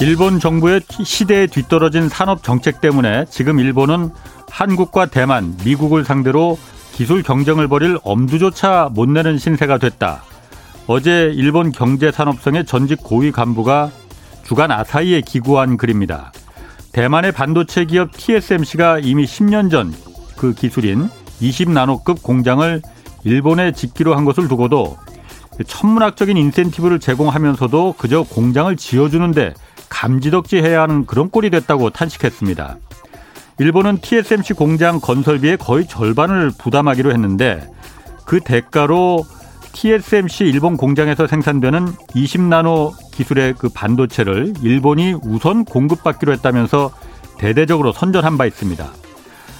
[0.00, 4.10] 일본 정부의 시대에 뒤떨어진 산업 정책 때문에 지금 일본은
[4.48, 6.58] 한국과 대만, 미국을 상대로
[6.92, 10.22] 기술 경쟁을 벌일 엄두조차 못 내는 신세가 됐다.
[10.86, 13.90] 어제 일본 경제산업성의 전직 고위 간부가
[14.44, 16.32] 주간 아사히에 기고한 글입니다.
[16.92, 19.92] 대만의 반도체 기업 TSMC가 이미 10년 전
[20.38, 21.10] 그 기술인
[21.42, 22.80] 20나노급 공장을
[23.24, 24.96] 일본에 짓기로 한 것을 두고도
[25.66, 29.54] 천문학적인 인센티브를 제공하면서도 그저 공장을 지어주는데
[29.88, 32.78] 감지덕지해야 하는 그런 꼴이 됐다고 탄식했습니다.
[33.58, 37.68] 일본은 TSMC 공장 건설비의 거의 절반을 부담하기로 했는데
[38.24, 39.24] 그 대가로
[39.72, 46.90] TSMC 일본 공장에서 생산되는 20나노 기술의 그 반도체를 일본이 우선 공급받기로 했다면서
[47.38, 48.86] 대대적으로 선전한 바 있습니다.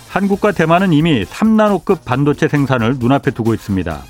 [0.08, 4.00] 한국과 대만은 이미 3나노급 반도체 생산을 눈앞에 두고 있습니다.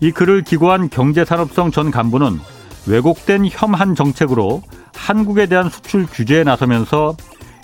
[0.00, 2.38] 이 글을 기고한 경제산업성 전 간부는
[2.86, 4.62] 왜곡된 혐한 정책으로
[4.94, 7.16] 한국에 대한 수출 규제에 나서면서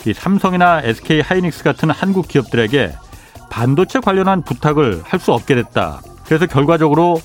[0.07, 2.93] 이 삼성이나 SK 하이닉스 같은 한국 기업들에게
[3.51, 6.01] 반도체 관련한 부탁을 할 수 없게 됐다.
[6.27, 7.21] 그래서 결과적으로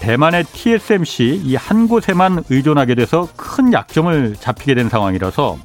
[0.00, 5.58] 대만의 TSMC 이 한 곳에만 의존하게 돼서 큰 약점을 잡히게 된 상황이라서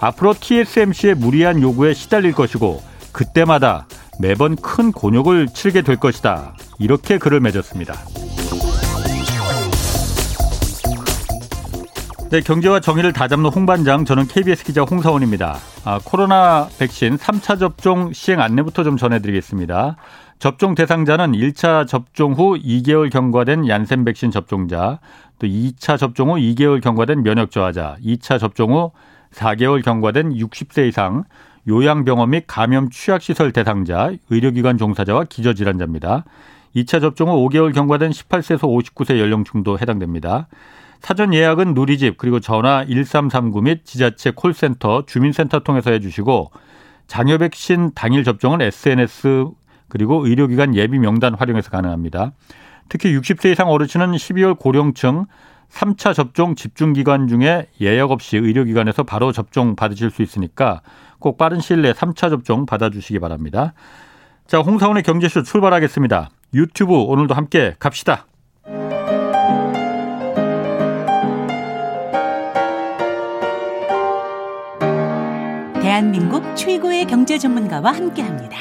[0.00, 3.86] 앞으로 TSMC의 무리한 요구에 시달릴 것이고 그때마다
[4.18, 6.54] 매번 큰 곤욕을 치르게 될 것이다.
[6.78, 7.94] 이렇게 글을 맺었습니다.
[12.28, 15.58] 네, 경제와 정의를 다잡는 홍반장, 저는 KBS 기자 홍사원입니다.
[15.84, 19.96] 아, 코로나 백신 3차 접종 시행 안내부터 좀 전해드리겠습니다.
[20.40, 24.98] 접종 대상자는 1차 접종 후 2개월 경과된 얀센 백신 접종자,
[25.38, 28.90] 또 2차 접종 후 2개월 경과된 면역 저하자, 2차 접종 후
[29.32, 31.22] 4개월 경과된 60세 이상
[31.68, 36.24] 요양병원 및 감염 취약시설 대상자, 의료기관 종사자와 기저질환자입니다.
[36.74, 40.48] 2차 접종 후 5개월 경과된 18세에서 59세 연령층도 해당됩니다.
[41.00, 46.50] 사전 예약은 누리집 그리고 전화 1339 및 지자체 콜센터 주민센터 통해서 해주시고
[47.06, 49.48] 장여 백신 당일 접종은 SNS
[49.88, 52.32] 그리고 의료기관 예비 명단 활용해서 가능합니다.
[52.88, 55.26] 특히 60세 이상 어르신은 12월 고령층
[55.70, 60.80] 3차 접종 집중 기간 중에 예약 없이 의료기관에서 바로 접종 받으실 수 있으니까
[61.18, 63.74] 꼭 빠른 시일 내에 3차 접종 받아주시기 바랍니다.
[64.46, 66.30] 자, 홍사원의 경제쇼 출발하겠습니다.
[66.54, 68.26] 유튜브 오늘도 함께 갑시다.
[75.96, 78.58] 대한민국 최고의 경제 전문가와 함께 합니다.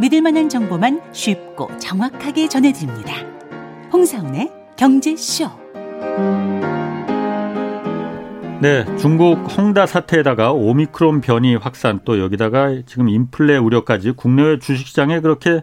[0.00, 3.14] 믿을 만한 정보만 쉽고 정확하게 전해드립니다.
[3.92, 5.50] 홍사원의 경제쇼.
[8.60, 15.62] 네, 중국 홍다 사태에다가 오미크론 변이 확산 또 여기다가 지금 인플레 우려까지 국내외 주식시장에 그렇게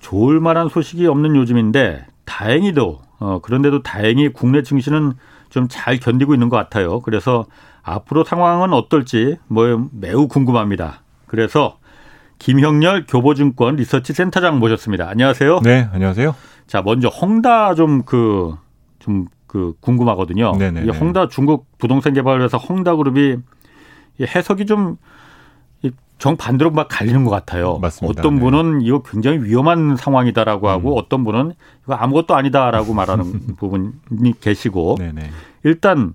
[0.00, 5.12] 좋을 만한 소식이 없는 요즘인데 다행히도 어 그런데도 다행히 국내 증시는
[5.50, 7.00] 좀 잘 견디고 있는 것 같아요.
[7.00, 7.44] 그래서
[7.82, 11.02] 앞으로 상황은 어떨지 뭐 매우 궁금합니다.
[11.26, 11.78] 그래서
[12.38, 15.08] 김형렬 교보증권 리서치 센터장 모셨습니다.
[15.08, 15.60] 안녕하세요.
[15.60, 16.34] 네, 안녕하세요.
[16.66, 18.54] 자, 먼저 홍다 좀 그
[18.98, 20.52] 좀 그 궁금하거든요.
[20.56, 20.86] 네네.
[20.86, 23.36] 이 홍다 중국 부동산 개발회사 홍다그룹이
[24.22, 24.96] 해석이 좀
[26.18, 27.76] 정반대로 막 갈리는 것 같아요.
[27.78, 28.20] 맞습니다.
[28.20, 28.84] 어떤 분은 네.
[28.86, 30.98] 이거 굉장히 위험한 상황이다라고 하고 음.
[30.98, 31.52] 어떤 분은
[31.84, 35.30] 이거 아무것도 아니다라고 말하는 부분이 계시고 네네.
[35.64, 36.14] 일단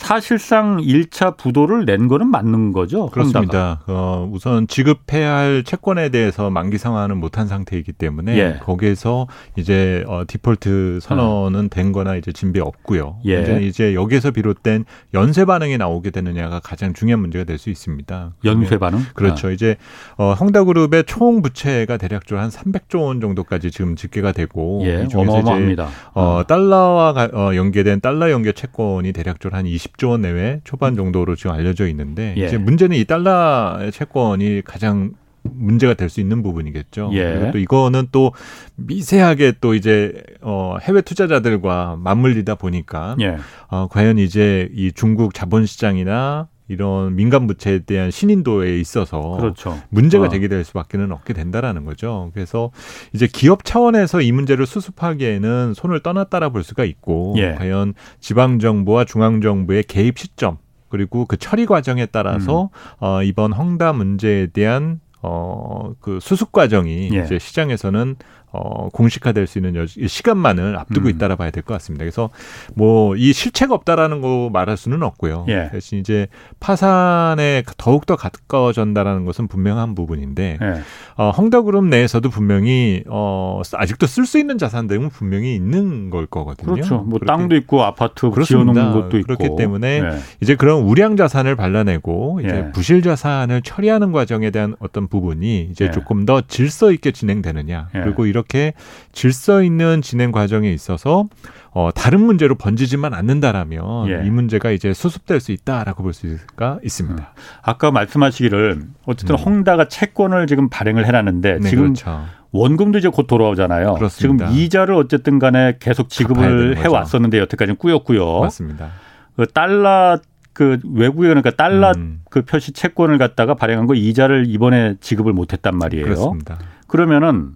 [0.00, 3.10] 사실상 1차 부도를 낸 거는 맞는 거죠?
[3.10, 3.82] 그렇습니다.
[3.86, 8.58] 어, 우선 지급해야 할 채권에 대해서 만기 상환은 못한 상태이기 때문에 예.
[8.60, 11.68] 거기에서 이제 어, 디폴트 선언은 음.
[11.68, 13.18] 된 거나 이제 진배 없고요.
[13.26, 13.42] 예.
[13.42, 18.32] 이제, 이제 여기에서 비롯된 연쇄 반응이 나오게 되느냐가 가장 중요한 문제가 될 수 있습니다.
[18.46, 19.00] 연쇄 반응?
[19.12, 19.48] 그렇죠.
[19.48, 19.50] 아.
[19.50, 19.76] 이제
[20.16, 25.06] 어, 헝다그룹의 총 부채가 대략적으로 한 300조 원 정도까지 지금 집계가 되고 예.
[25.14, 25.84] 어마어마합니다.
[25.84, 26.42] 이제, 어, 아.
[26.44, 29.89] 달러와 어, 연계된 달러 연계 채권이 대략적으로 한 20.
[29.96, 32.46] 10조 원 내외 초반 정도로 지금 알려져 있는데 예.
[32.46, 35.12] 이제 문제는 이 달러 채권이 가장
[35.42, 37.10] 문제가 될 수 있는 부분이겠죠.
[37.14, 37.24] 예.
[37.32, 38.32] 그리고 또 이거는 또
[38.76, 43.38] 미세하게 또 이제 어 해외 투자자들과 맞물리다 보니까 예.
[43.68, 49.76] 어 과연 이제 이 중국 자본 시장이나 이런 민간 부채에 대한 신인도에 있어서 그렇죠.
[49.88, 50.28] 문제가 어.
[50.28, 52.30] 되게 될 수밖에는 없게 된다라는 거죠.
[52.32, 52.70] 그래서
[53.12, 57.56] 이제 기업 차원에서 이 문제를 수습하기에는 손을 떠났다라 볼 수가 있고 예.
[57.58, 60.58] 과연 지방 정부와 중앙 정부의 개입 시점
[60.88, 63.04] 그리고 그 처리 과정에 따라서 음.
[63.04, 67.24] 어 이번 헝다 문제에 대한 어, 그 수습 과정이 예.
[67.24, 68.16] 이제 시장에서는
[68.52, 71.10] 어, 공식화될 수 있는 시간만을 앞두고 음.
[71.10, 72.04] 있다라 봐야 될 것 같습니다.
[72.04, 72.30] 그래서
[72.74, 75.44] 뭐 이 실체가 없다라는 거 말할 수는 없고요.
[75.48, 75.68] 예.
[75.72, 76.26] 대신 이제
[76.74, 80.80] 파산에 더욱 더 가까워진다라는 것은 분명한 부분인데 예.
[81.16, 86.72] 어, 헝다그룹 내에서도 분명히 어, 아직도 쓸 수 있는 자산들은 분명히 있는 걸 거거든요.
[86.74, 86.98] 그렇죠.
[86.98, 90.18] 뭐 땅도 있고 아파트 지어놓은 것도 있고 그렇기 때문에 예.
[90.40, 92.72] 이제 그런 우량 자산을 발라내고 이제 예.
[92.72, 95.90] 부실 자산을 처리하는 과정에 대한 어떤 부분이 이제 예.
[95.90, 98.00] 조금 더 질서 있게 진행되느냐 예.
[98.00, 98.74] 그리고 이런 이렇게
[99.12, 101.24] 질서 있는 진행 과정에 있어서
[101.72, 104.26] 어, 다른 문제로 번지지만 않는다라면 예.
[104.26, 107.22] 이 문제가 이제 수습될 수 있다라고 볼 수가 있습니다.
[107.22, 107.42] 음.
[107.62, 109.38] 아까 말씀하시기를 어쨌든 음.
[109.38, 112.24] 헝다가 채권을 지금 발행을 해놨는데 네, 지금 그렇죠.
[112.52, 113.94] 원금도 이제 곧 돌아오잖아요.
[113.94, 114.48] 그렇습니다.
[114.48, 118.40] 지금 이자를 어쨌든 간에 계속 지급을 해왔었는데 여태까지는 꾸였고요.
[118.40, 118.90] 맞습니다.
[119.36, 120.18] 그 달러
[120.52, 122.22] 그 외국에 그러니까 달러 음.
[122.28, 126.04] 그 표시 채권을 갖다가 발행한 거 이자를 이번에 지급을 못했단 말이에요.
[126.04, 126.58] 그렇습니다.
[126.88, 127.54] 그러면은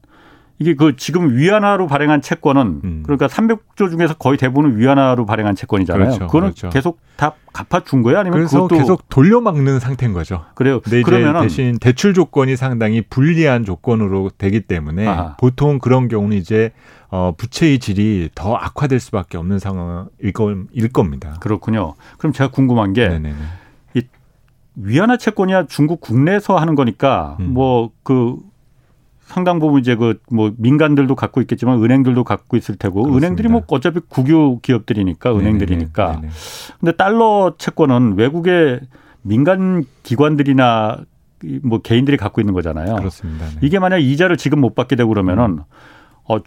[0.58, 3.02] 이게 그 지금 위안화로 발행한 채권은 음.
[3.04, 6.04] 그러니까 300조 중에서 거의 대부분은 위안화로 발행한 채권이잖아요.
[6.04, 6.26] 그렇죠.
[6.26, 6.68] 그거는 그렇죠.
[6.70, 8.20] 계속 다 갚아준 거예요?
[8.20, 10.44] 아니면 그래서 계속 돌려막는 상태인 거죠.
[10.54, 10.80] 그래요.
[11.04, 15.36] 그러면 대신 대출 조건이 상당히 불리한 조건으로 되기 때문에 아하.
[15.38, 16.72] 보통 그런 경우는 이제
[17.10, 20.32] 어, 부채의 질이 더 악화될 수밖에 없는 상황일
[20.92, 21.36] 겁니다.
[21.40, 21.94] 그렇군요.
[22.18, 23.34] 그럼 제가 궁금한 게 네네네.
[23.94, 24.02] 이
[24.76, 27.54] 위안화 채권이야 중국 국내에서 하는 거니까 음.
[27.54, 28.38] 뭐그
[29.26, 33.26] 상당 부분 이제 그 뭐 민간들도 갖고 있겠지만 은행들도 갖고 있을 테고 그렇습니다.
[33.26, 36.20] 은행들이 뭐 어차피 국유 기업들이니까 은행들이니까.
[36.20, 36.28] 네네.
[36.80, 38.80] 근데 달러 채권은 외국의
[39.22, 40.98] 민간 기관들이나
[41.62, 42.96] 뭐 개인들이 갖고 있는 거잖아요.
[42.96, 43.46] 그렇습니다.
[43.46, 43.52] 네.
[43.62, 45.60] 이게 만약 이자를 지금 못 받게 되고 그러면은 음.
[46.24, 46.42] 어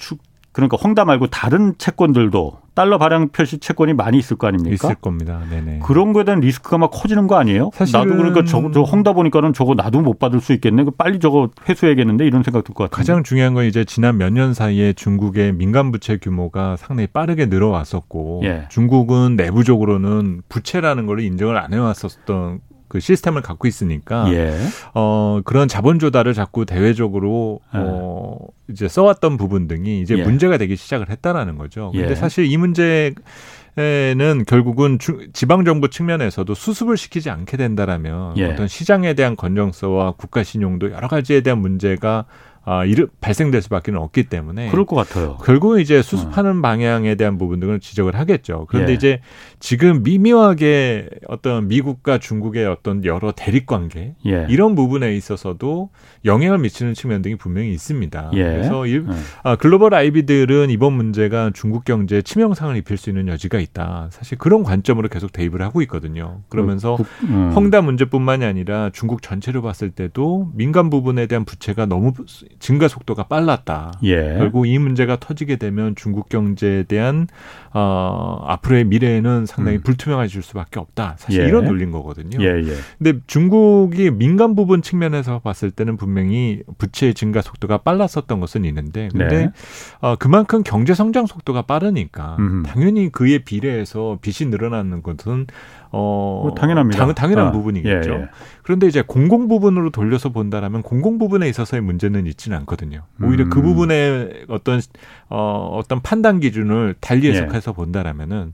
[0.58, 4.74] 그러니까 헝다 말고 다른 채권들도 달러 발행 표시 채권이 많이 있을 거 아닙니까?
[4.74, 5.40] 있을 겁니다.
[5.52, 5.82] 네네.
[5.84, 7.70] 그런 거에 대한 리스크가 막 커지는 거 아니에요?
[7.74, 8.00] 사실은...
[8.02, 10.86] 나도 그러니까 저거, 저 헝다 보니까는 저거 나도 못 받을 수 있겠네.
[10.98, 12.98] 빨리 저거 회수해야겠는데 이런 생각 들 것 같아요.
[12.98, 18.42] 가장 중요한 건 이제 지난 몇 년 사이에 중국의 민간 부채 규모가 상당히 빠르게 늘어왔었고
[18.46, 18.66] 예.
[18.70, 24.56] 중국은 내부적으로는 부채라는 걸 인정을 안 해왔었던 그 시스템을 갖고 있으니까 예.
[24.94, 27.80] 어 그런 자본 조달을 자꾸 대외적으로 예.
[27.80, 28.38] 어
[28.70, 30.24] 이제 써왔던 부분 등이 이제 예.
[30.24, 31.92] 문제가 되기 시작을 했다라는 거죠.
[31.94, 32.16] 근데 예.
[32.16, 33.14] 사실 이 문제
[33.80, 38.46] 에는 결국은 주, 지방 정부 측면에서도 수습을 시키지 않게 된다라면 예.
[38.46, 42.26] 어떤 시장에 대한 건정성과 국가 신용도 여러 가지에 대한 문제가
[42.70, 45.38] 아, 이르, 발생될 수밖에 없기 때문에 그럴 것 같아요.
[45.38, 46.62] 결국은 이제 수습하는 어.
[46.62, 48.66] 방향에 대한 부분 등을 지적을 하겠죠.
[48.68, 48.96] 그런데 예.
[48.96, 49.22] 이제
[49.62, 54.46] 지금 미묘하게 어떤 미국과 중국의 어떤 여러 대립 관계 예.
[54.50, 55.92] 이런 부분에 있어서도
[56.26, 58.32] 영향을 미치는 측면 등이 분명히 있습니다.
[58.34, 58.44] 예.
[58.44, 59.04] 그래서 이, 예.
[59.44, 64.10] 아, 글로벌 아이비들은 이번 문제가 중국 경제에 치명상을 입힐 수 있는 여지가 있다.
[64.12, 66.42] 사실 그런 관점으로 계속 대입을 하고 있거든요.
[66.50, 67.54] 그러면서 음.
[67.56, 72.12] 헝다 문제뿐만이 아니라 중국 전체로 봤을 때도 민간 부분에 대한 부채가 너무
[72.60, 73.94] 증가 속도가 빨랐다.
[74.04, 74.36] 예.
[74.38, 77.28] 결국 이 문제가 터지게 되면 중국 경제에 대한
[77.74, 79.82] 어, 앞으로의 미래에는 상당히 음.
[79.84, 81.16] 불투명해질 수밖에 없다.
[81.20, 81.48] 사실 예.
[81.48, 82.40] 이런 논리인 거거든요.
[82.42, 82.74] 예, 예.
[82.98, 89.28] 근데 중국이 민간 부분 측면에서 봤을 때는 분명히 부채 증가 속도가 빨랐었던 것은 있는데 근데
[89.28, 89.52] 네.
[90.02, 92.64] 어, 그만큼 경제 성장 속도가 빠르니까 음.
[92.66, 95.48] 당연히 그에 비례해서 빚이 늘어나는 것은
[95.92, 97.06] 어뭐 당연합니다.
[97.06, 98.12] 당, 당연한 아, 부분이겠죠.
[98.12, 98.30] 예, 예.
[98.64, 103.04] 그런데 이제 공공 부분으로 돌려서 본다라면 공공 부분에 있어서의 문제는 있지는 않거든요.
[103.22, 103.50] 오히려 그 음.
[103.50, 104.82] 그 부분에 어떤
[105.30, 107.34] 어 어떤 판단 기준을 달리 예.
[107.34, 107.76] 해석해서 예.
[107.76, 108.54] 본다라면은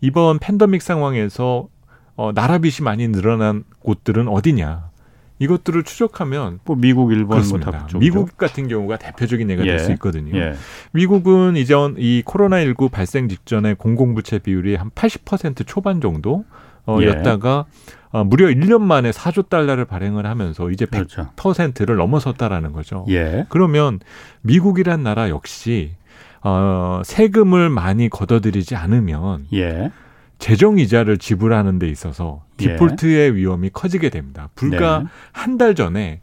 [0.00, 1.68] 이번 팬더믹 상황에서
[2.16, 4.94] 어 나라 빚이 많이 늘어난 곳들은 어디냐?
[5.38, 9.70] 이것들을 추적하면 뭐 미국, 일본 뭐다 미국 같은 경우가 대표적인 예가 예.
[9.70, 10.36] 될수 있거든요.
[10.36, 10.54] 예.
[10.92, 16.44] 미국은 이전 이 코로나 19 발생 직전에 공공부채 비율이 한 80% 초반 정도
[16.86, 17.06] 어, 예.
[17.06, 17.66] 였다가
[18.10, 21.94] 어, 무려 1년 만에 4조 달러를 발행을 하면서 이제 100%를 그렇죠.
[21.94, 23.04] 넘어섰다라는 거죠.
[23.08, 23.46] 예.
[23.48, 24.00] 그러면
[24.42, 25.96] 미국이란 나라 역시
[26.42, 29.90] 어, 세금을 많이 걷어들이지 않으면 예.
[30.38, 32.74] 재정 이자를 지불하는 데 있어서 예.
[32.76, 34.50] 디폴트의 위험이 커지게 됩니다.
[34.54, 35.04] 불과 네.
[35.32, 36.20] 한달 전에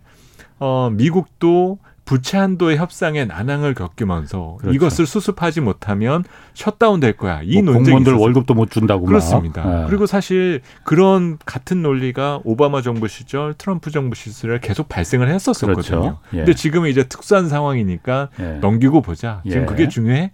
[0.60, 4.76] 어, 미국도 부채 한도의 협상에 난항을 겪으면서 그렇죠.
[4.76, 7.42] 이것을 수습하지 못하면 셧다운 될 거야.
[7.44, 9.64] 이 뭐 논쟁이 공무원들 월급도 못 준다고 그렇습니다.
[9.64, 9.86] 네.
[9.88, 15.82] 그리고 사실 그런 같은 논리가 오바마 정부 시절, 트럼프 정부 시절에 계속 발생을 했었었거든요.
[16.02, 16.20] 그렇죠.
[16.34, 16.38] 예.
[16.38, 18.44] 근데 지금은 이제 특수한 상황이니까 예.
[18.62, 19.42] 넘기고 보자.
[19.46, 19.66] 지금 예.
[19.66, 20.32] 그게 중요해?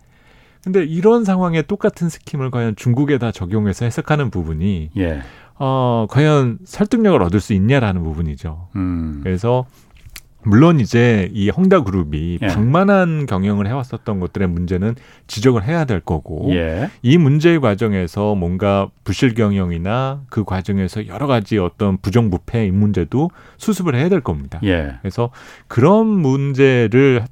[0.63, 5.21] 근데 이런 상황에 똑같은 스킴을 과연 중국에다 적용해서 해석하는 부분이 예.
[5.59, 8.69] 어, 과연 설득력을 얻을 수 있냐라는 부분이죠.
[8.75, 9.21] 음.
[9.23, 9.65] 그래서
[10.47, 12.47] 물론 이제 이 헝다 그룹이 예.
[12.47, 14.95] 방만한 경영을 해왔었던 것들의 문제는
[15.27, 16.89] 지적을 해야 될 거고 예.
[17.01, 23.95] 이 문제의 과정에서 뭔가 부실 경영이나 그 과정에서 여러 가지 어떤 부정부패 이 문제도 수습을
[23.95, 24.59] 해야 될 겁니다.
[24.63, 24.95] 예.
[25.01, 25.31] 그래서
[25.67, 27.25] 그런 문제를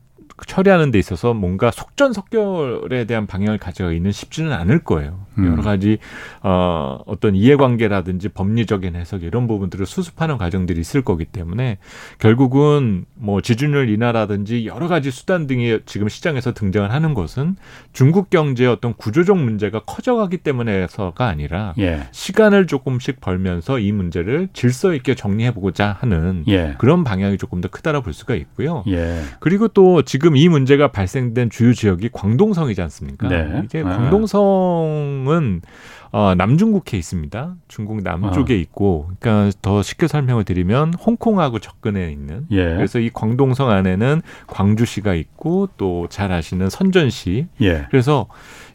[0.46, 5.26] 처리하는 데 있어서 뭔가 속전속결에 대한 방향을 가져가 있는 쉽지는 않을 거예요.
[5.38, 5.52] 음.
[5.52, 5.98] 여러 가지
[6.42, 11.78] 어 어떤 이해관계라든지 법리적인 해석 이런 부분들을 수습하는 과정들이 있을 거기 때문에
[12.20, 17.56] 결국은 뭐 지준율 인하라든지 여러 가지 수단 등이 지금 시장에서 등장을 하는 것은
[17.94, 22.08] 중국 경제의 어떤 구조적 문제가 커져가기 때문에서가 아니라 예.
[22.12, 26.76] 시간을 조금씩 벌면서 이 문제를 질서 있게 정리해보고자 하는 예.
[26.78, 28.84] 그런 방향이 조금 더 크다라 볼 수가 있고요.
[28.88, 29.22] 예.
[29.40, 33.28] 그리고 또 지금 이 문제가 발생된 주요 지역이 광동성이지 않습니까?
[33.28, 33.62] 네.
[33.64, 33.90] 이게 아.
[33.90, 35.62] 광동성은
[36.12, 37.56] 어, 남중국해 있습니다.
[37.68, 38.58] 중국 남쪽에 아.
[38.58, 42.46] 있고, 그러니까 더 쉽게 설명을 드리면 홍콩하고 접근해 있는.
[42.52, 42.64] 예.
[42.76, 47.48] 그래서 이 광동성 안에는 광주시가 있고 또 잘 아시는 선전시.
[47.62, 47.88] 예.
[47.90, 48.28] 그래서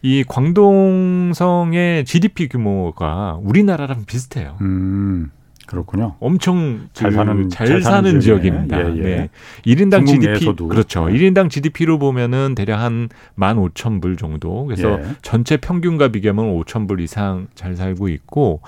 [0.03, 4.59] 이 광동성의 GDP 규모가 우리나라랑 비슷해요.
[4.61, 5.31] 음.
[5.71, 6.17] 그렇군요.
[6.19, 8.77] 엄청 잘 사는 잘, 잘 사는, 지역입니다.
[8.77, 9.03] 예, 예.
[9.03, 9.31] 네.
[9.65, 10.67] 1인당 GDP 내에서도.
[10.67, 11.09] 그렇죠.
[11.09, 11.13] 네.
[11.15, 13.09] 1인당 GDP로 보면은 대략 한
[13.39, 14.65] 15,000불 정도.
[14.65, 15.05] 그래서 예.
[15.23, 18.63] 전체 평균과 비교하면 5,000불 이상 잘 살고 있고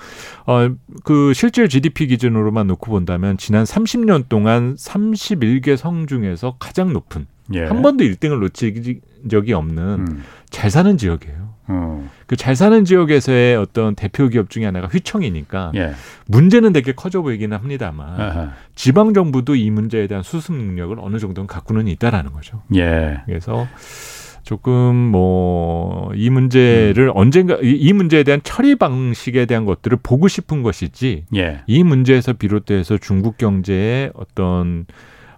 [0.45, 7.65] 어그 실질 GDP 기준으로만 놓고 본다면 지난 30년 동안 31개 성 중에서 가장 높은 예.
[7.65, 10.23] 한 번도 1등을 놓친 적이 없는 음.
[10.49, 11.52] 잘 사는 지역이에요.
[11.67, 12.09] 어.
[12.27, 15.93] 그잘 사는 지역에서의 어떤 대표 기업 중에 하나가 휘청이니까 예.
[16.27, 18.51] 문제는 되게 커져 보이기는 합니다만 아하.
[18.75, 22.61] 지방 정부도 이 문제에 대한 수습 능력을 어느 정도는 갖고는 있다라는 거죠.
[22.75, 23.21] 예.
[23.25, 23.67] 그래서
[24.43, 27.11] 조금 뭐 이 문제를 음.
[27.15, 31.61] 언젠가 이, 이, 문제에 대한 처리 방식에 대한 것들을 보고 싶은 것이지 예.
[31.67, 34.85] 이 문제에서 비롯돼서 중국 경제의 어떤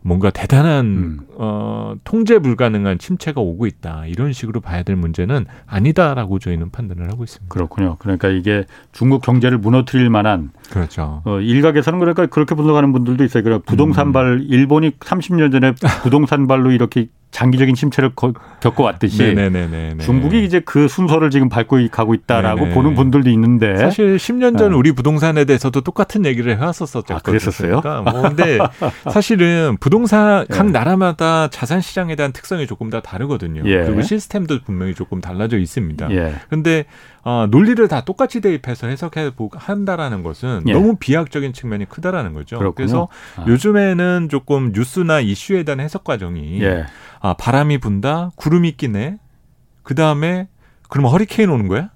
[0.05, 1.19] 뭔가 대단한 음.
[1.33, 7.23] 어, 통제 불가능한 침체가 오고 있다 이런 식으로 봐야 될 문제는 아니다라고 저희는 판단을 하고
[7.23, 7.51] 있습니다.
[7.51, 7.95] 그렇군요.
[7.97, 11.23] 그러니까 이게 중국 경제를 무너뜨릴 만한 그렇죠.
[11.25, 13.41] 어, 일각에서는 그러니까 그렇게 분석하는 분들도 있어요.
[13.41, 14.45] 그러니까 부동산발 음.
[14.47, 18.11] 일본이 30년 전에 부동산발로 이렇게 장기적인 침체를
[18.61, 19.97] 겪어왔듯이 네네네네.
[19.97, 22.73] 중국이 이제 그 순서를 지금 밟고 가고 있다라고 네네.
[22.73, 24.77] 보는 분들도 있는데 사실 10년 전 어.
[24.77, 27.13] 우리 부동산에 대해서도 똑같은 얘기를 해왔었었죠.
[27.13, 27.81] 아, 그랬었어요?
[27.83, 28.57] 뭐 근데
[29.11, 30.71] 사실은 부동산 각 네.
[30.71, 33.63] 나라마다 자산 시장에 대한 특성이 조금 다 다르거든요.
[33.65, 33.83] 예.
[33.83, 36.11] 그리고 시스템도 분명히 조금 달라져 있습니다.
[36.11, 36.35] 예.
[36.49, 36.85] 근데
[37.25, 40.73] 어, 논리를 다 똑같이 대입해서 해석해 보고 한다라는 것은 예.
[40.73, 42.59] 너무 비약적인 측면이 크다라는 거죠.
[42.59, 42.75] 그렇군요.
[42.75, 43.45] 그래서 아.
[43.47, 46.85] 요즘에는 조금 뉴스나 이슈에 대한 해석 과정이 예.
[47.19, 49.17] 아, 바람이 분다, 구름이 끼네.
[49.81, 50.47] 그 다음에
[50.87, 51.89] 그러면 허리케인 오는 거야?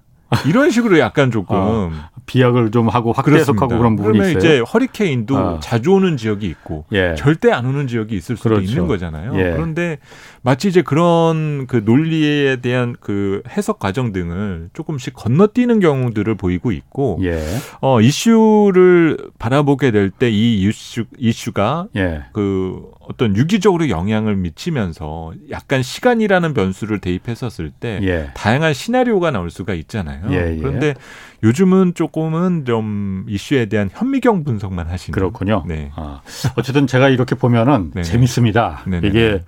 [0.46, 4.38] 이런 식으로 약간 조금 아, 비약을 좀 하고 확대 해석하고 그런 부분이 그러면 있어요.
[4.38, 5.60] 이제 허리케인도 아.
[5.60, 7.14] 자주 오는 지역이 있고 예.
[7.16, 8.64] 절대 안 오는 지역이 있을 수도 그렇죠.
[8.70, 9.32] 있는 거잖아요.
[9.36, 9.50] 예.
[9.52, 9.98] 그런데
[10.42, 17.18] 마치 이제 그런 그 논리에 대한 그 해석 과정 등을 조금씩 건너뛰는 경우들을 보이고 있고
[17.22, 17.42] 예.
[17.80, 22.22] 어 이슈를 바라보게 될 때 이 이슈 이슈가 예.
[22.32, 28.30] 그 어떤 유기적으로 영향을 미치면서 약간 시간이라는 변수를 대입했었을 때 예.
[28.34, 30.19] 다양한 시나리오가 나올 수가 있잖아요.
[30.30, 30.58] 예, 예.
[30.60, 30.94] 그런데
[31.42, 35.64] 요즘은 조금은 좀 이슈에 대한 현미경 분석만 하시는 그렇군요.
[35.66, 35.90] 네.
[35.96, 36.20] 아,
[36.56, 38.02] 어쨌든 제가 이렇게 보면은 네.
[38.02, 38.82] 재밌습니다.
[38.86, 39.08] 네네.
[39.08, 39.42] 이게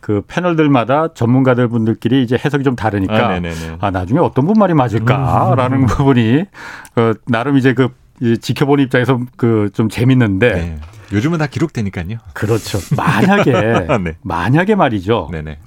[0.00, 3.40] 그 패널들마다 전문가들 분들끼리 이제 해석이 좀 다르니까 아,
[3.80, 5.86] 아 나중에 어떤 분 말이 맞을까라는 음.
[5.86, 6.44] 부분이
[6.94, 7.88] 그 나름 이제 그
[8.40, 10.78] 지켜보는 입장에서 그 좀 재밌는데 네.
[11.12, 12.18] 요즘은 다 기록되니까요.
[12.34, 12.78] 그렇죠.
[12.96, 13.52] 만약에
[14.02, 14.16] 네.
[14.22, 15.28] 만약에 말이죠.
[15.32, 15.58] 네네.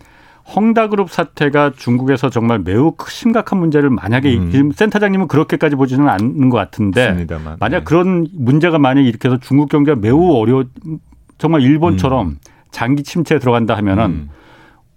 [0.55, 4.71] 헝다그룹 사태가 중국에서 정말 매우 심각한 문제를 만약에 음.
[4.71, 7.57] 센터장님은 그렇게까지 보지는 않는 것 같은데 맞습니다만.
[7.59, 7.83] 만약 네.
[7.83, 10.63] 그런 문제가 만약 일으켜서 중국 경제가 매우 어려
[11.37, 12.37] 정말 일본처럼 음.
[12.71, 14.29] 장기 침체에 들어간다 하면은 음.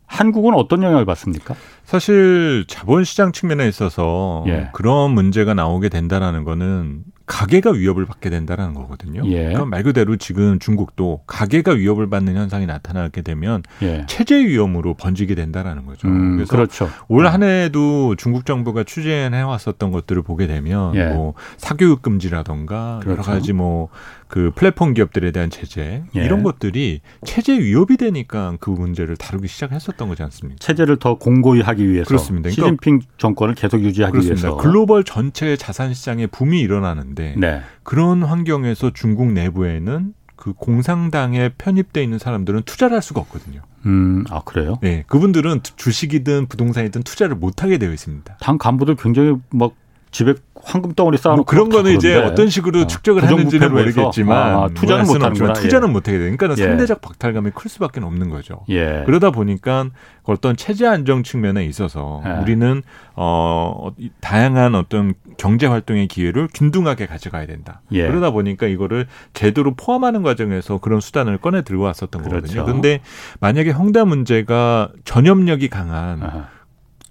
[0.06, 1.54] 한국은 어떤 영향을 받습니까?
[1.84, 4.68] 사실 자본시장 측면에 있어서 예.
[4.73, 9.22] 그런 문제가 나오게 된다라는 거는 가계가 위협을 받게 된다라는 거거든요.
[9.26, 9.52] 예.
[9.52, 14.04] 그럼 말 그대로 지금 중국도 가계가 위협을 받는 현상이 나타나게 되면 예.
[14.06, 16.06] 체제 위험으로 번지게 된다라는 거죠.
[16.06, 16.90] 음, 그래서 그렇죠.
[17.08, 21.06] 올 한해도 중국 정부가 추진해 왔었던 것들을 보게 되면 예.
[21.06, 23.10] 뭐 사교육 금지라던가 그렇죠.
[23.12, 23.88] 여러 가지 뭐
[24.28, 26.24] 그 플랫폼 기업들에 대한 제재 예.
[26.24, 30.58] 이런 것들이 체제 위협이 되니까 그 문제를 다루기 시작했었던 거지 않습니까?
[30.58, 32.50] 체제를 더 공고히 하기 위해서 그렇습니다.
[32.50, 34.48] 그러니까 시진핑 정권을 계속 유지하기 그렇습니다.
[34.48, 37.62] 위해서 글로벌 전체 자산 시장의 붐이 일어나는 있는데 네.
[37.82, 43.62] 그런 환경에서 중국 내부에는 그 공산당에 편입돼 있는 사람들은 투자를 할 수가 없거든요.
[43.86, 44.78] 음, 아 그래요?
[44.82, 48.38] 네, 그분들은 주식이든 부동산이든 투자를 못 하게 되어 있습니다.
[48.40, 49.74] 당 간부들 굉장히 막
[50.10, 50.34] 집에
[50.64, 55.04] 황금 덩어리 쌓아놓고 뭐 그런 거는 이제 어떤 식으로 어, 축적을 하는지는 모르겠지만 아, 투자는
[55.06, 55.52] 못 하는구나.
[55.52, 55.92] 투자는 예.
[55.92, 56.68] 못 하게 되니까 그러니까 예.
[56.68, 58.64] 상대적 박탈감이 클 수밖에 없는 거죠.
[58.68, 59.02] 예.
[59.06, 59.87] 그러다 보니까
[60.25, 62.30] 어떤 체제 안정 측면에 있어서 예.
[62.42, 62.83] 우리는
[63.14, 63.90] 어
[64.21, 67.83] 다양한 어떤 경제 활동의 기회를 균등하게 가져가야 된다.
[67.92, 68.06] 예.
[68.06, 72.37] 그러다 보니까 이거를 제도로 포함하는 과정에서 그런 수단을 꺼내 들고 왔었던 그렇죠.
[72.37, 72.64] 거거든요.
[72.64, 73.00] 그런데
[73.40, 76.53] 만약에 헝다 문제가 전염력이 강한 아하.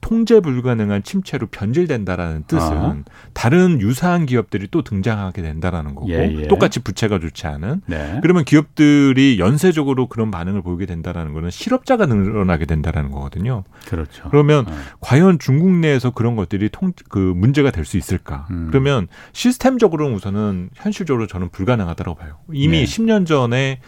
[0.04, 2.96] 통제 불가능한 침체로 변질된다라는 뜻은 아.
[3.34, 6.48] 다른 유사한 기업들이 또 등장하게 된다라는 거고 예, 예.
[6.48, 8.20] 똑같이 부채가 좋지 않은 네.
[8.22, 13.64] 그러면 기업들이 연쇄적으로 그런 반응을 보이게 된다라는 거는 실업자가 늘어나게 된다라는 거거든요.
[13.88, 14.28] 그렇죠.
[14.30, 14.72] 그러면 어.
[15.00, 18.48] 과연 중국 내에서 그런 것들이 통 그 문제가 될 수 있을까?
[18.52, 18.68] 음.
[18.70, 22.38] 그러면 시스템적으로는 우선은 현실적으로 저는 불가능하다고 봐요.
[22.52, 22.84] 이미 네.
[22.86, 23.80] 10년 전에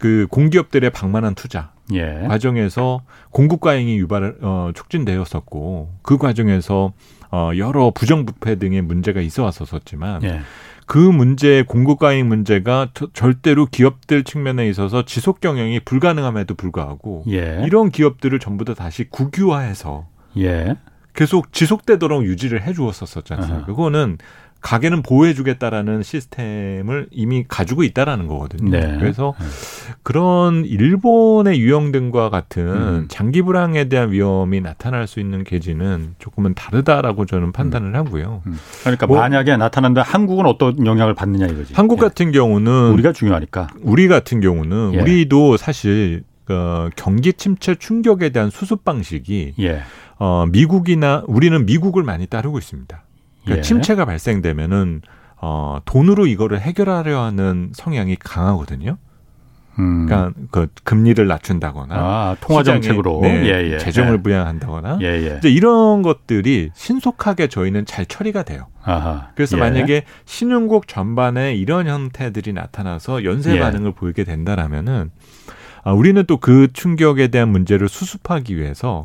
[0.00, 2.24] 그 공기업들의 방만한 투자 예.
[2.26, 6.92] 과정에서 공급 과잉이 유발 어, 촉진되었었고 그 과정에서
[7.30, 10.40] 어, 여러 부정부패 등의 문제가 있어 왔었지만 예.
[10.86, 17.62] 그 문제 공급 과잉 문제가 절대로 기업들 측면에 있어서 지속 경영이 불가능함에도 불구하고 예.
[17.66, 20.76] 이런 기업들을 전부 다 다시 국유화해서 예.
[21.14, 23.66] 계속 지속되도록 유지를 해 주었었잖아요.
[23.66, 24.16] 그거는
[24.60, 28.70] 가게는 보호해주겠다라는 시스템을 이미 가지고 있다라는 거거든요.
[28.70, 28.96] 네.
[28.98, 29.46] 그래서 네.
[30.02, 33.06] 그런 일본의 유형등과 같은 음.
[33.08, 37.96] 장기 불황에 대한 위험이 나타날 수 있는 계지는 조금은 다르다라고 저는 판단을 음.
[37.96, 38.42] 하고요.
[38.46, 38.58] 음.
[38.82, 41.74] 그러니까 뭐, 만약에 나타난다 한국은 어떤 영향을 받느냐 이거지.
[41.74, 42.02] 한국 예.
[42.02, 43.68] 같은 경우는 우리가 중요하니까.
[43.82, 45.00] 우리 같은 경우는 예.
[45.00, 49.82] 우리도 사실 그 경기 침체 충격에 대한 수습 방식이 예.
[50.18, 53.02] 어, 미국이나 우리는 미국을 많이 따르고 있습니다.
[53.44, 53.62] 그러니까 예.
[53.62, 55.02] 침체가 발생되면은
[55.42, 58.98] 어 돈으로 이거를 해결하려 하는 성향이 강하거든요.
[59.78, 60.04] 음.
[60.06, 63.78] 그러니까 그 금리를 낮춘다거나 아, 통화 정책으로 네, 예, 예.
[63.78, 64.22] 재정을 예.
[64.22, 65.36] 부양한다거나 예, 예.
[65.38, 68.66] 이제 이런 것들이 신속하게 저희는 잘 처리가 돼요.
[68.82, 69.28] 아하.
[69.36, 69.60] 그래서 예.
[69.60, 73.60] 만약에 신흥국 전반에 이런 형태들이 나타나서 연쇄 예.
[73.60, 75.10] 반응을 보이게 된다라면은
[75.82, 79.04] 아, 우리는 또 그 충격에 대한 문제를 수습하기 위해서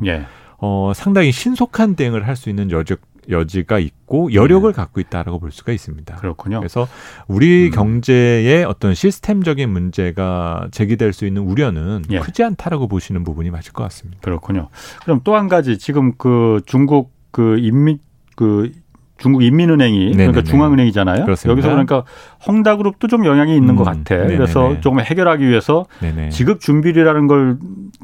[0.58, 4.76] 어, 상당히 신속한 대응을 할 수 있는 여적 여지가 있고 여력을 네.
[4.76, 6.16] 갖고 있다라고 볼 수가 있습니다.
[6.16, 6.60] 그렇군요.
[6.60, 6.88] 그래서
[7.28, 7.72] 우리 음.
[7.72, 12.20] 경제의 어떤 시스템적인 문제가 제기될 수 있는 우려는 예.
[12.20, 14.22] 크지 않다라고 보시는 부분이 맞을 것 같습니다.
[14.22, 14.70] 그렇군요.
[15.04, 18.00] 그럼 또 한 가지 지금 그 중국 그 인민
[18.36, 18.72] 그
[19.18, 20.32] 중국 인민은행이 네네네.
[20.32, 21.24] 그러니까 중앙은행이잖아요.
[21.24, 21.52] 그렇습니다.
[21.52, 22.04] 여기서 그러니까
[22.48, 23.76] 헝다그룹도 좀 영향이 있는 음.
[23.76, 24.16] 것 같아.
[24.16, 24.36] 네네네.
[24.38, 26.30] 그래서 조금 해결하기 위해서 네네.
[26.30, 27.58] 지급 준비율이라는 걸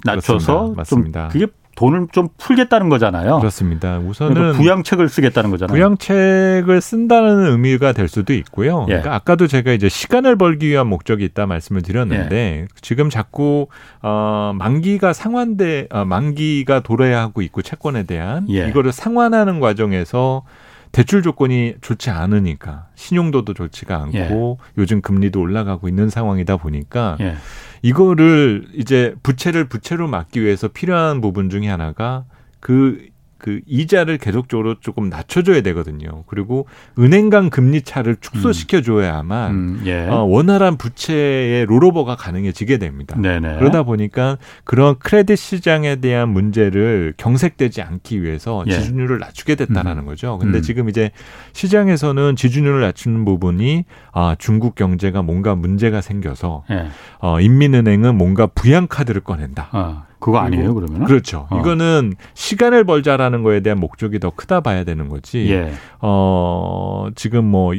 [0.05, 1.47] 낮춰서 좀 그게
[1.81, 3.39] 돈을 좀 풀겠다는 거잖아요.
[3.39, 3.97] 그렇습니다.
[3.97, 5.75] 우선은 그러니까 부양책을 쓰겠다는 거잖아요.
[5.75, 8.85] 부양책을 쓴다는 의미가 될 수도 있고요.
[8.89, 8.93] 예.
[8.93, 12.67] 그러니까 아까도 제가 이제 시간을 벌기 위한 목적이 있다 말씀을 드렸는데 예.
[12.81, 13.67] 지금 자꾸
[14.03, 18.67] 어 만기가 상환돼 어, 만기가 돌아야 하고 있고 채권에 대한 예.
[18.67, 20.43] 이거를 상환하는 과정에서
[20.91, 24.71] 대출 조건이 좋지 않으니까 신용도도 좋지가 않고 예.
[24.77, 27.35] 요즘 금리도 올라가고 있는 상황이다 보니까 예.
[27.81, 32.25] 이거를 이제 부채를 부채로 막기 위해서 필요한 부분 중에 하나가
[32.59, 33.07] 그
[33.41, 36.23] 그 이자를 계속적으로 조금 낮춰줘야 되거든요.
[36.27, 36.67] 그리고
[36.99, 39.57] 은행 간 금리 차를 축소시켜 줘야만 음.
[39.57, 40.05] 음, 예.
[40.07, 43.17] 어, 원활한 부채의 롤오버가 가능해지게 됩니다.
[43.19, 43.57] 네네.
[43.57, 48.73] 그러다 보니까 그런 크레딧 시장에 대한 문제를 경색되지 않기 위해서 예.
[48.73, 50.05] 지준율을 낮추게 됐다라는 음.
[50.05, 50.37] 거죠.
[50.37, 50.61] 근데 음.
[50.61, 51.09] 지금 이제
[51.53, 56.89] 시장에서는 지준율을 낮추는 부분이 아 중국 경제가 뭔가 문제가 생겨서 예.
[57.19, 59.69] 어, 인민은행은 뭔가 부양 카드를 꺼낸다.
[59.71, 60.10] 아.
[60.21, 61.03] 그거 아니에요, 그러면?
[61.03, 61.47] 그렇죠.
[61.49, 61.59] 어.
[61.59, 65.47] 이거는 시간을 벌자라는 거에 대한 목적이 더 크다 봐야 되는 거지.
[65.49, 65.73] 예.
[65.99, 67.73] 어, 지금 뭐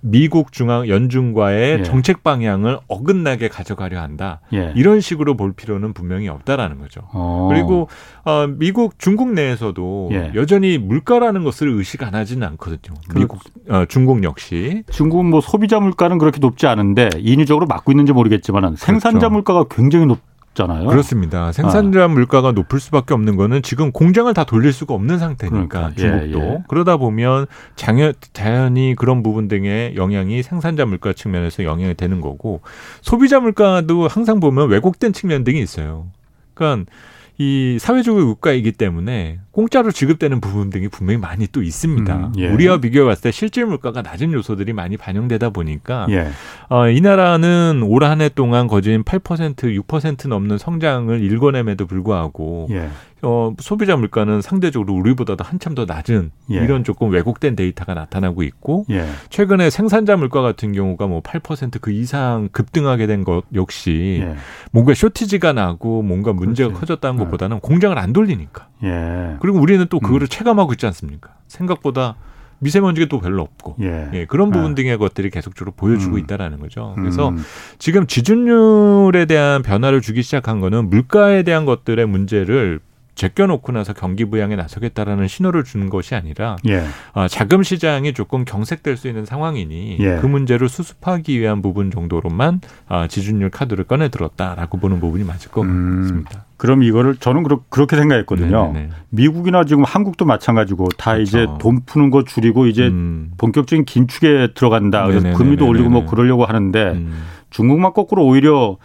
[0.00, 1.82] 미국 중앙 연준과의 예.
[1.82, 4.40] 정책 방향을 어긋나게 가져가려 한다.
[4.52, 4.72] 예.
[4.76, 7.02] 이런 식으로 볼 필요는 분명히 없다라는 거죠.
[7.12, 7.48] 어.
[7.50, 7.88] 그리고
[8.24, 10.32] 어, 미국 중국 내에서도 예.
[10.34, 12.96] 여전히 물가라는 것을 의식 안 하지는 않거든요.
[13.08, 18.12] 그 미국 어, 중국 역시 중국은 뭐 소비자 물가는 그렇게 높지 않은데 인위적으로 막고 있는지
[18.12, 19.30] 모르겠지만 생산자 그렇죠.
[19.30, 20.20] 물가가 굉장히 높
[20.56, 20.88] 잖아요.
[20.88, 21.52] 그렇습니다.
[21.52, 22.08] 생산자 아.
[22.08, 25.94] 물가가 높을 수밖에 없는 거는 지금 공장을 다 돌릴 수가 없는 상태니까 그러니까.
[25.94, 26.64] 중국도 예, 예.
[26.66, 32.62] 그러다 보면 자연, 자연히 그런 부분 등의 영향이 생산자 물가 측면에서 영향이 되는 거고
[33.02, 36.06] 소비자 물가도 항상 보면 왜곡된 측면 등이 있어요.
[36.54, 36.90] 그러니까
[37.38, 42.16] 이 사회주의 국가이기 때문에 공짜로 지급되는 부분 등이 분명히 많이 또 있습니다.
[42.16, 42.48] 음, 예.
[42.48, 46.28] 우리와 비교해 봤을 때 실질 물가가 낮은 요소들이 많이 반영되다 보니까 예.
[46.70, 52.88] 어, 이 나라는 올 한 해 동안 거진 8% 6% 넘는 성장을 일궈냄에도 불구하고 예.
[53.22, 56.56] 어, 소비자 물가는 상대적으로 우리보다도 한참 더 낮은 예.
[56.56, 59.06] 이런 조금 왜곡된 데이터가 나타나고 있고 예.
[59.30, 64.36] 최근에 생산자 물가 같은 경우가 뭐 8%그 이상 급등하게 된 것 역시 예.
[64.70, 66.80] 뭔가 쇼티지가 나고 뭔가 문제가 그렇지.
[66.80, 67.24] 커졌다는 예.
[67.24, 68.68] 것보다는 공장을 안 돌리니까.
[68.84, 69.36] 예.
[69.40, 70.28] 그리고 우리는 또 그거를 음.
[70.28, 71.30] 체감하고 있지 않습니까?
[71.48, 72.16] 생각보다
[72.58, 74.08] 미세먼지가 또 별로 없고 예.
[74.12, 74.74] 예 그런 부분 아.
[74.74, 76.18] 등의 것들이 계속적으로 보여주고 음.
[76.20, 76.94] 있다라는 거죠.
[76.96, 77.38] 그래서 음.
[77.78, 82.80] 지금 지준율에 대한 변화를 주기 시작한 거는 물가에 대한 것들의 문제를
[83.16, 86.84] 제껴놓고 나서 경기 부양에 나서겠다라는 신호를 주는 것이 아니라 예.
[87.14, 90.18] 어, 자금 시장이 조금 경색될 수 있는 상황이니 예.
[90.20, 95.62] 그 문제를 수습하기 위한 부분 정도로만 어, 지준율 카드를 꺼내 들었다라고 보는 부분이 맞을 것
[95.62, 96.44] 음, 같습니다.
[96.58, 98.72] 그럼 이거를 저는 그렇, 게 생각했거든요.
[98.72, 98.90] 네네네.
[99.10, 101.22] 미국이나 지금 한국도 마찬가지고 다 그렇죠.
[101.22, 103.32] 이제 돈 푸는 거 줄이고 이제 음.
[103.38, 105.02] 본격적인 긴축에 들어간다.
[105.02, 105.38] 그래서 네네네네네.
[105.38, 107.24] 금리도 올리고 뭐 그러려고 하는데 음.
[107.50, 108.76] 중국만 거꾸로 오히려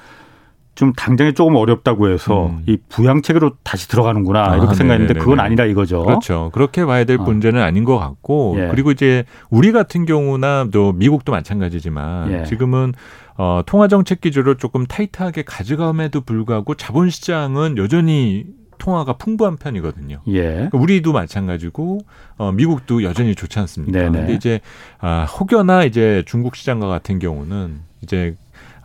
[0.82, 2.63] 좀 당장이 조금 어렵다고 해서 음.
[2.65, 6.04] 이 부양책으로 다시 들어가는구나 아, 이렇게 생각했는데 그건 아니라 이거죠.
[6.04, 6.50] 그렇죠.
[6.54, 7.22] 그렇게 봐야 될 어.
[7.22, 8.67] 문제는 아닌 것 같고 예.
[8.72, 12.44] 그리고 이제 우리 같은 경우나 또 미국도 마찬가지지만 예.
[12.46, 12.94] 지금은
[13.38, 18.46] 어, 통화 정책 기조를 조금 타이트하게 가져감에도 불구하고 자본 시장은 여전히
[18.80, 20.22] 통화가 풍부한 편이거든요.
[20.30, 20.41] 예.
[20.41, 22.00] 그러니까 우리도 마찬가지고
[22.38, 24.00] 어, 미국도 여전히 좋지 않습니까?
[24.00, 24.17] 네네.
[24.17, 24.62] 근데 이제
[24.98, 28.36] 아, 혹여나 이제 중국 시장과 같은 경우는 이제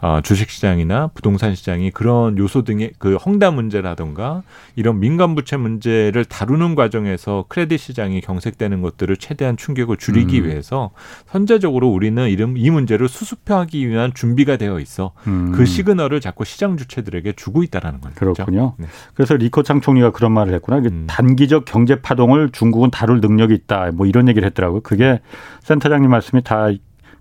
[0.00, 4.42] 어, 주식시장이나 부동산 시장이 그런 요소 등의 그 헝다 문제라든가
[4.74, 10.46] 이런 민간 부채 문제를 다루는 과정에서 크레딧 시장이 경색되는 것들을 최대한 충격을 줄이기 음.
[10.46, 10.90] 위해서
[11.26, 15.52] 선제적으로 우리는 이름 이 문제를 수습하기 위한 준비가 되어 있어 음.
[15.52, 18.14] 그 시그널을 자꾸 시장 주체들에게 주고 있다라는 거죠.
[18.16, 18.74] 그렇군요.
[18.78, 18.86] 네.
[19.14, 20.78] 그래서 리커창 총리가 그런 말을 했구나.
[20.78, 21.04] 음.
[21.08, 23.90] 단기적 경제 파동을 중국은 다룰 능력이 있다.
[23.94, 24.82] 뭐 이런 얘기를 했더라고요.
[24.82, 25.20] 그게
[25.62, 26.68] 센터장님 말씀이 다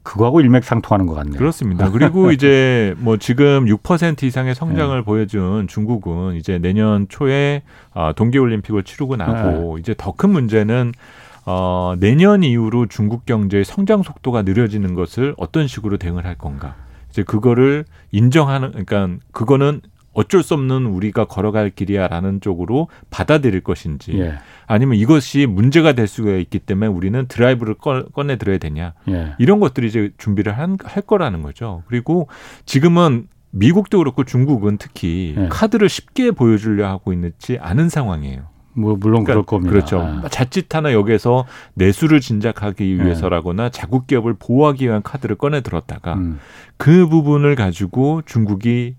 [0.06, 1.38] 그거하고 일맥상통하는 것 같네요.
[1.38, 1.90] 그렇습니다.
[1.90, 5.04] 그리고 이제 뭐 지금 6% 이상의 성장을 네.
[5.04, 7.64] 보여준 중국은 이제 내년 초에
[7.94, 9.82] 아, 동계올림픽을 치르고 나고 네.
[9.82, 10.94] 이제 더 큰 문제는
[11.46, 16.76] 어, 내년 이후로 중국 경제의 성장 속도가 느려지는 것을 어떤 식으로 대응을 할 건가.
[17.10, 19.82] 이제 그거를 인정하는, 그러니까 그거는
[20.16, 24.36] 어쩔 수 없는 우리가 걸어갈 길이야라는 쪽으로 받아들일 것인지 예.
[24.66, 29.36] 아니면 이것이 문제가 될 수가 있기 때문에 우리는 드라이브를 꺼, 내 들어야 되냐 예.
[29.38, 31.84] 이런 것들이 이제 준비를 한, 할 거라는 거죠.
[31.88, 32.28] 그리고
[32.66, 35.48] 지금은 미국도 그렇고 중국은 특히 예.
[35.50, 38.56] 카드를 쉽게 보여주려 하고 있지 않은 상황이에요.
[38.78, 39.72] 뭐 물론 그러니까, 그럴 겁니다.
[39.72, 40.00] 그렇죠.
[40.02, 40.28] 아.
[40.30, 43.04] 자칫 하나 여기서 내수를 진작하기 예.
[43.04, 46.40] 위해서라거나 자국 기업을 보호하기 위한 카드를 꺼내 들었다가 음.
[46.78, 48.96] 그 부분을 가지고 중국이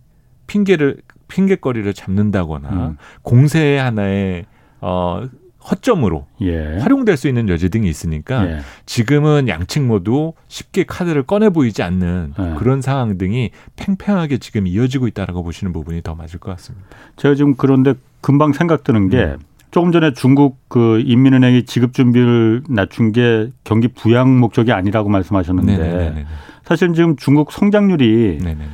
[0.46, 2.96] 핑계를 핑계거리를 잡는다거나 음.
[3.22, 4.46] 공세의 하나의
[4.80, 5.28] 어
[5.68, 6.78] 허점으로 예.
[6.78, 8.58] 활용될 수 있는 여지 등이 있으니까 예.
[8.86, 12.54] 지금은 양측 모두 쉽게 카드를 꺼내 보이지 않는 예.
[12.58, 16.86] 그런 상황 등이 팽팽하게 지금 이어지고 있다라고 보시는 부분이 더 맞을 것 같습니다.
[17.16, 19.38] 제가 지금 그런데 금방 생각 드는 게 음.
[19.72, 26.26] 조금 전에 중국 그 인민은행이 지급 준비를 낮춘 게 경기 부양 목적이 아니라고 말씀하셨는데 네네네네.
[26.64, 28.64] 사실 지금 중국 성장률이 네네네.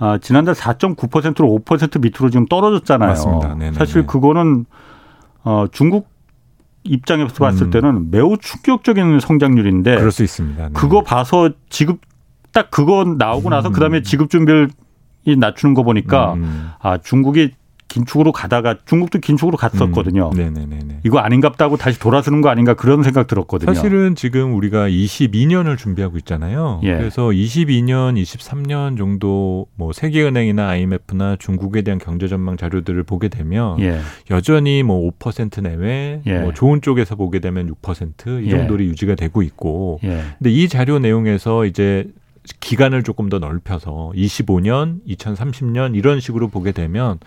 [0.00, 3.10] 아, 지난달 4.9%로 5% 밑으로 지금 떨어졌잖아요.
[3.10, 3.48] 맞습니다.
[3.48, 3.72] 네네네.
[3.72, 4.64] 사실 그거는
[5.44, 6.08] 어, 중국
[6.84, 7.70] 입장에서 봤을 음.
[7.70, 10.68] 때는 매우 충격적인 성장률인데 그럴 수 있습니다.
[10.68, 10.72] 네.
[10.72, 12.00] 그거 봐서 지급
[12.52, 13.72] 딱 그거 나오고 나서 음.
[13.72, 14.70] 그다음에 지급 준비를
[15.38, 16.70] 낮추는 거 보니까 음.
[16.80, 17.50] 아 중국이
[17.90, 20.30] 긴축으로 가다가 중국도 긴축으로 갔었거든요.
[20.32, 21.00] 음, 네네네.
[21.04, 23.74] 이거 아닌갑다고 다시 돌아서는 거 아닌가 그런 생각 들었거든요.
[23.74, 26.80] 사실은 지금 우리가 22년을 준비하고 있잖아요.
[26.84, 26.96] 예.
[26.96, 33.98] 그래서 22년, 23년 정도 뭐 세계은행이나 IMF나 중국에 대한 경제 전망 자료들을 보게 되면 예.
[34.30, 36.38] 여전히 뭐 5% 내외, 예.
[36.38, 38.50] 뭐 좋은 쪽에서 보게 되면 6%이 예.
[38.50, 39.98] 정도로 유지가 되고 있고.
[40.04, 40.22] 예.
[40.38, 42.06] 근데 이 자료 내용에서 이제
[42.60, 47.18] 기간을 조금 더 넓혀서 25년, 2030년 이런 식으로 보게 되면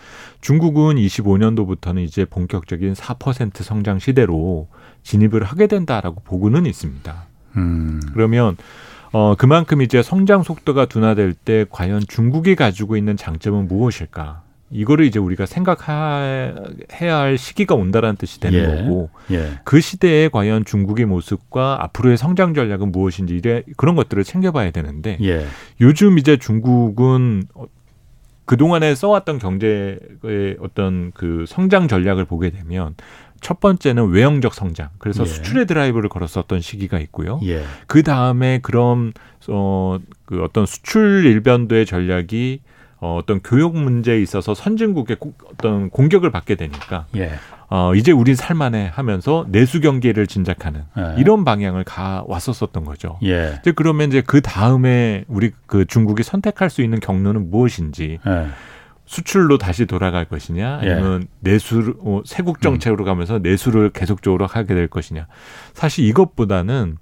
[0.41, 4.67] 중국은 25년도부터는 이제 본격적인 4% 성장 시대로
[5.03, 7.25] 진입을 하게 된다라고 보고는 있습니다.
[7.57, 7.99] 음.
[8.13, 8.57] 그러면
[9.11, 14.42] 어 그만큼 이제 성장 속도가 둔화될 때 과연 중국이 가지고 있는 장점은 무엇일까?
[14.73, 16.55] 이거를 이제 우리가 생각해야
[16.89, 18.83] 할 시기가 온다라는 뜻이 되는 예.
[18.83, 19.59] 거고 예.
[19.63, 25.45] 그 시대에 과연 중국의 모습과 앞으로의 성장 전략은 무엇인지 이래 그런 것들을 챙겨봐야 되는데 예.
[25.79, 27.43] 요즘 이제 중국은
[28.45, 32.95] 그 동안에 써왔던 경제의 어떤 그 성장 전략을 보게 되면
[33.39, 34.89] 첫 번째는 외형적 성장.
[34.97, 35.27] 그래서 예.
[35.27, 37.39] 수출의 드라이브를 걸었었던 시기가 있고요.
[37.43, 37.63] 예.
[37.87, 39.13] 그 다음에 그런
[39.47, 42.61] 어그 어떤 수출 일변도의 전략이
[43.03, 47.33] 어, 어떤 교육 문제에 있어서 선진국의 고, 어떤 공격을 받게 되니까 예.
[47.69, 51.15] 어, 이제 우린 살만해 하면서 내수 경계를 진작하는 예.
[51.19, 53.19] 이런 방향을 가 왔었었던 거죠.
[53.25, 53.57] 예.
[53.59, 58.47] 이제 그러면 이제 그 다음에 우리 그 중국이 선택할 수 있는 경로는 무엇인지 예.
[59.05, 61.27] 수출로 다시 돌아갈 것이냐 아니면 예.
[61.51, 65.27] 내수 어, 세국 정책으로 가면서 내수를 계속적으로 하게 될 것이냐
[65.73, 66.95] 사실 이것보다는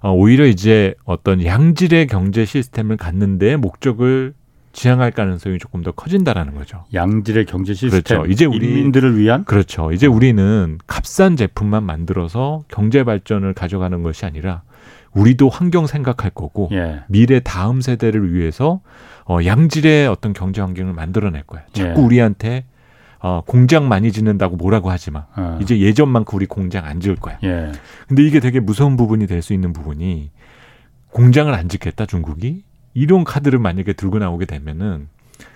[0.00, 4.34] 어, 오히려 이제 어떤 양질의 경제 시스템을 갖는데 목적을
[4.76, 6.84] 지향할 가능성이 조금 더 커진다라는 거죠.
[6.92, 8.30] 양질의 경제 시스템, 그렇죠.
[8.30, 9.90] 이제 우리 인민들을 위한 그렇죠.
[9.90, 14.62] 이제 우리는 값싼 제품만 만들어서 경제 발전을 가져가는 것이 아니라
[15.14, 17.00] 우리도 환경 생각할 거고 예.
[17.08, 18.80] 미래 다음 세대를 위해서
[19.24, 21.62] 어, 양질의 어떤 경제 환경을 만들어낼 거야.
[21.72, 22.04] 자꾸 예.
[22.04, 22.64] 우리한테
[23.18, 25.24] 어, 공장 많이 짓는다고 뭐라고 하지 마.
[25.36, 25.58] 어.
[25.62, 27.38] 이제 예전만큼 우리 공장 안 지을 거야.
[27.44, 27.72] 예.
[28.08, 30.30] 근데 이게 되게 무서운 부분이 될 수 있는 부분이
[31.12, 32.62] 공장을 안 짓겠다 중국이
[32.96, 35.08] 이런 카드를 만약에 들고 나오게 되면은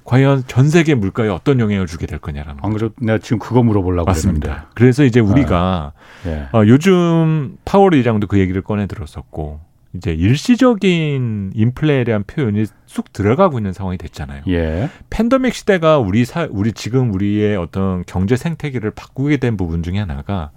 [0.05, 2.61] 과연 전 세계 물가에 어떤 영향을 주게 될 거냐라는.
[2.63, 4.49] 안 그래도 내가 지금 그거 물어보려고 맞습니다.
[4.49, 4.69] 했는데.
[4.75, 6.49] 그래서 이제 우리가 아, 예.
[6.53, 9.61] 어, 요즘 파월 의장도 그 얘기를 꺼내 들었었고
[9.95, 14.43] 이제 일시적인 인플레에 대한 표현이 쑥 들어가고 있는 상황이 됐잖아요.
[14.49, 14.91] 예.
[15.09, 20.51] 팬더믹 시대가 우리 사 우리 지금 우리의 어떤 경제 생태계를 바꾸게 된 부분 중에 하나가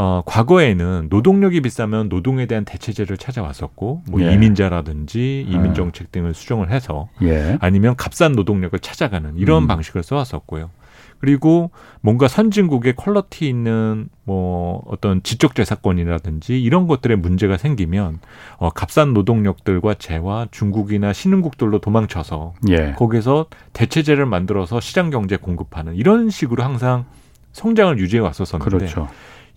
[0.00, 4.32] 어, 과거에는 노동력이 비싸면 노동에 대한 대체제를 찾아왔었고, 뭐 예.
[4.32, 7.58] 이민자라든지 이민 정책 등을 수정을 해서 예.
[7.60, 9.66] 아니면 값싼 노동력을 찾아가는 이런 음.
[9.66, 10.70] 방식을 써왔었고요.
[11.18, 18.20] 그리고 뭔가 선진국의 퀄러티 있는 뭐 어떤 지적 재산권이라든지 이런 것들에 문제가 생기면
[18.58, 22.92] 어 값싼 노동력들과 재화 중국이나 신흥국들로 도망쳐서 예.
[22.92, 27.04] 거기서 대체제를 만들어서 시장 경제 공급하는 이런 식으로 항상
[27.50, 29.08] 성장을 유지해 왔었었는데 그렇죠.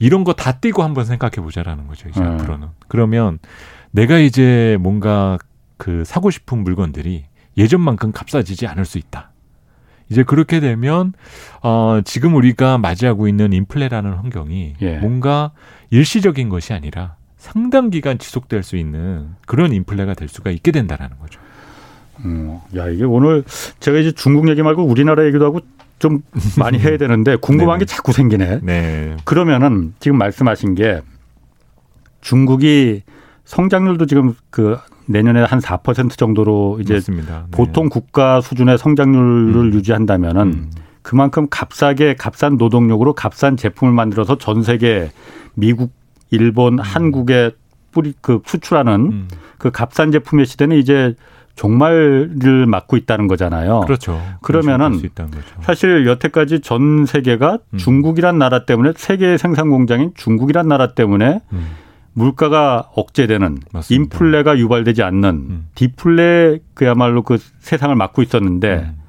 [0.02, 2.10] 이런 거 다 띄고 한번 생각해 보자라는 거죠.
[2.10, 2.26] 이제 네.
[2.28, 2.68] 앞으로는.
[2.88, 3.40] 그러면
[3.92, 5.38] 내가 이제 뭔가
[5.78, 7.26] 그 사고 싶은 물건들이
[7.58, 9.32] 예전만큼 값싸지지 않을 수 있다.
[10.10, 11.14] 이제 그렇게 되면
[11.62, 14.98] 어 지금 우리가 맞이하고 있는 인플레라는 환경이 예.
[14.98, 15.52] 뭔가
[15.90, 21.40] 일시적인 것이 아니라 상당 기간 지속될 수 있는 그런 인플레가 될 수가 있게 된다라는 거죠.
[22.26, 23.44] 음, 야 이게 오늘
[23.80, 25.60] 제가 이제 중국 얘기 말고 우리나라 얘기도 하고
[26.02, 26.24] 좀
[26.58, 28.60] 많이 해야 되는데 궁금한 게 자꾸 생기네.
[28.64, 29.16] 네.
[29.24, 31.02] 그러면은 지금 말씀하신 게
[32.20, 33.04] 중국이
[33.46, 37.46] 성장률도 지금 그 내년에 한 4% 정도로 이제 맞습니다.
[37.50, 37.52] 네.
[37.52, 39.74] 보통 국가 수준의 성장률을 음.
[39.74, 40.72] 유지한다면은 음.
[41.04, 45.12] 그만큼 값싸게 값싼 노동력으로 값싼 제품을 만들어서 전 세계
[45.54, 45.92] 미국,
[46.32, 46.80] 일본, 음.
[46.80, 47.52] 한국에
[47.92, 49.28] 뿌리 그 수출하는 음.
[49.58, 51.16] 그 값싼 제품의 시대는 이제
[51.62, 53.82] 종말을 맞고 있다는 거잖아요.
[53.82, 54.19] 그렇죠.
[54.41, 55.00] 그러면은
[55.62, 57.78] 사실 여태까지 전 세계가 음.
[57.78, 61.67] 중국이란 나라 때문에 세계 생산 공장인 중국이란 나라 때문에 음.
[62.13, 64.04] 물가가 억제되는 맞습니다.
[64.04, 65.67] 인플레가 유발되지 않는 음.
[65.76, 69.01] 디플레 그야말로 그 세상을 맞고 있었는데 음.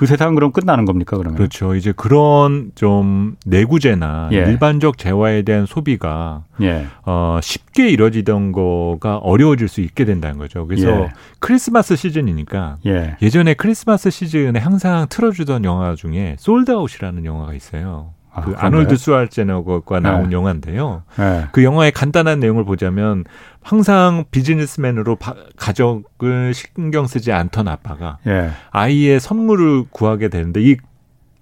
[0.00, 1.36] 그 세상은 그럼 끝나는 겁니까 그러면?
[1.36, 1.74] 그렇죠.
[1.74, 4.36] 이제 그런 좀 내구재나 예.
[4.38, 6.86] 일반적 재화에 대한 소비가 예.
[7.04, 10.66] 어, 쉽게 이루어지던 거가 어려워질 수 있게 된다는 거죠.
[10.66, 11.08] 그래서 예.
[11.38, 13.18] 크리스마스 시즌이니까 예.
[13.28, 18.14] 전에 크리스마스 시즌에 항상 틀어주던 영화 중에 솔드아웃이라는 영화가 있어요.
[18.32, 20.32] 아, 그 아놀드 스왈제너거가 나온 네.
[20.32, 21.02] 영화인데요.
[21.16, 21.46] 네.
[21.52, 23.24] 그 영화의 간단한 내용을 보자면
[23.62, 28.50] 항상 비즈니스맨으로 바, 가족을 신경 쓰지 않던 아빠가 예.
[28.70, 30.76] 아이의 선물을 구하게 되는데 이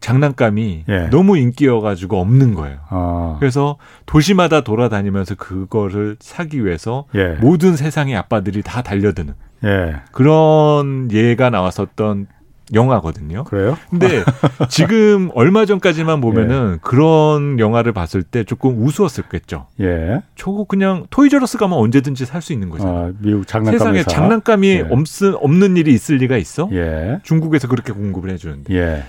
[0.01, 1.09] 장난감이 예.
[1.11, 2.79] 너무 인기여가지고 없는 거예요.
[2.89, 3.37] 아.
[3.39, 7.37] 그래서 도시마다 돌아다니면서 그거를 사기 위해서 예.
[7.41, 9.97] 모든 세상의 아빠들이 다 달려드는 예.
[10.13, 12.27] 그런 예가 나왔었던
[12.75, 13.45] 영화거든요.
[13.45, 13.77] 그래요?
[13.91, 14.23] 근데
[14.69, 16.79] 지금 얼마 전까지만 보면은 예.
[16.83, 19.67] 그런 영화를 봤을 때 조금 우스웠었겠죠.
[19.81, 20.23] 예.
[20.37, 22.97] 저거 그냥 토이저러스 가면 언제든지 살 수 있는 거잖아요.
[23.09, 24.81] 아, 미국 장난감 세상에 장난감이 예.
[24.81, 25.01] 없,
[25.41, 26.69] 없는 일이 있을 리가 있어?
[26.73, 27.19] 예.
[27.25, 28.75] 중국에서 그렇게 공급을 해주는데.
[28.75, 29.03] 예.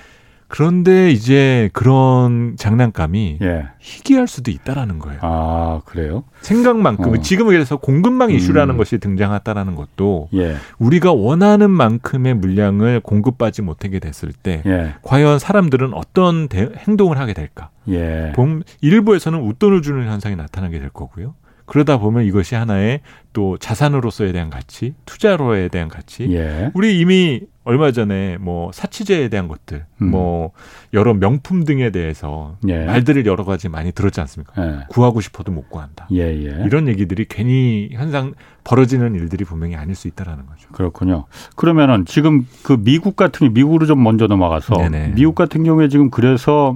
[0.50, 3.68] 그런데 이제 그런 장난감이 예.
[3.80, 5.20] 희귀할 수도 있다라는 거예요.
[5.22, 6.24] 아 그래요?
[6.42, 7.18] 생각만큼 어.
[7.22, 8.78] 지금 그래서 공급망 이슈라는 음.
[8.78, 10.56] 것이 등장했다라는 것도 예.
[10.80, 14.96] 우리가 원하는 만큼의 물량을 공급받지 못하게 됐을 때 예.
[15.04, 17.70] 과연 사람들은 어떤 대, 행동을 하게 될까?
[17.88, 18.34] 예.
[18.36, 21.36] 봄 일부에서는 웃돈을 주는 현상이 나타나게 될 거고요.
[21.70, 23.02] 그러다 보면 이것이 하나의
[23.32, 26.28] 또 자산으로서에 대한 가치, 투자로에 대한 가치.
[26.34, 26.72] 예.
[26.74, 30.10] 우리 이미 얼마 전에 뭐 사치제에 대한 것들, 음.
[30.10, 30.52] 뭐
[30.94, 32.86] 여러 명품 등에 대해서 예.
[32.86, 34.54] 말들을 여러 가지 많이 들었지 않습니까?
[34.66, 34.80] 예.
[34.90, 36.08] 구하고 싶어도 못 구한다.
[36.12, 36.64] 예, 예.
[36.66, 40.70] 이런 얘기들이 괜히 현상 벌어지는 일들이 분명히 아닐 수 있다라는 거죠.
[40.72, 41.26] 그렇군요.
[41.56, 45.12] 그러면은 지금 그 미국 같은 미국으로 좀 먼저 넘어가서 네네.
[45.14, 46.76] 미국 같은 경우에 지금 그래서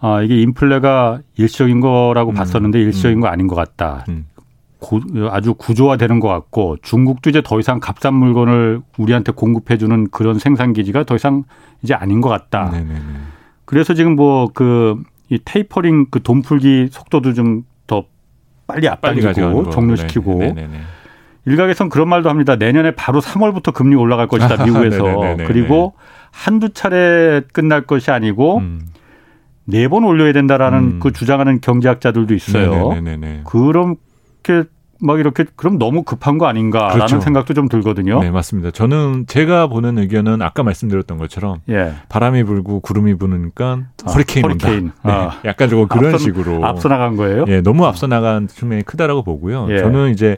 [0.00, 2.34] 아, 이게 인플레가 일시적인 거라고 음.
[2.34, 3.20] 봤었는데 일시적인 음.
[3.20, 4.04] 거 아닌 것 같다.
[4.08, 4.26] 음.
[4.78, 10.72] 고, 아주 구조화되는 것 같고 중국도 이제 더 이상 값싼 물건을 우리한테 공급해주는 그런 생산
[10.72, 11.44] 기지가 더 이상
[11.82, 12.70] 이제 아닌 것 같다.
[12.70, 13.00] 네네네.
[13.66, 18.04] 그래서 지금 뭐그 이 테이퍼링 그 돈 풀기 속도도 좀 더
[18.68, 20.80] 빨리 앞당기고 종료시키고 네네네.
[21.46, 22.54] 일각에선 그런 말도 합니다.
[22.54, 25.94] 내년에 바로 3월부터 금리 올라갈 것이다 미국에서 그리고
[26.30, 28.82] 한두 차례 끝날 것이 아니고 음.
[29.70, 31.00] 네 번 올려야 된다라는 음.
[31.00, 32.90] 그 주장하는 경제학자들도 있어요.
[32.92, 33.42] 네네네네.
[33.44, 34.64] 그렇게
[35.02, 37.20] 막 이렇게 그럼 너무 급한 거 아닌가라는 그렇죠.
[37.20, 38.20] 생각도 좀 들거든요.
[38.20, 38.70] 네, 맞습니다.
[38.70, 41.94] 저는 제가 보는 의견은 아까 말씀드렸던 것처럼 예.
[42.10, 44.44] 바람이 불고 구름이 부니까 아, 허리케인.
[44.44, 44.84] 허리케인.
[45.04, 45.38] 네, 아.
[45.46, 47.46] 약간 좀 그런 앞서, 식으로 앞서 나간 거예요?
[47.48, 49.68] 예, 너무 앞서 나간 측면이 크다라고 보고요.
[49.70, 49.78] 예.
[49.78, 50.36] 저는 이제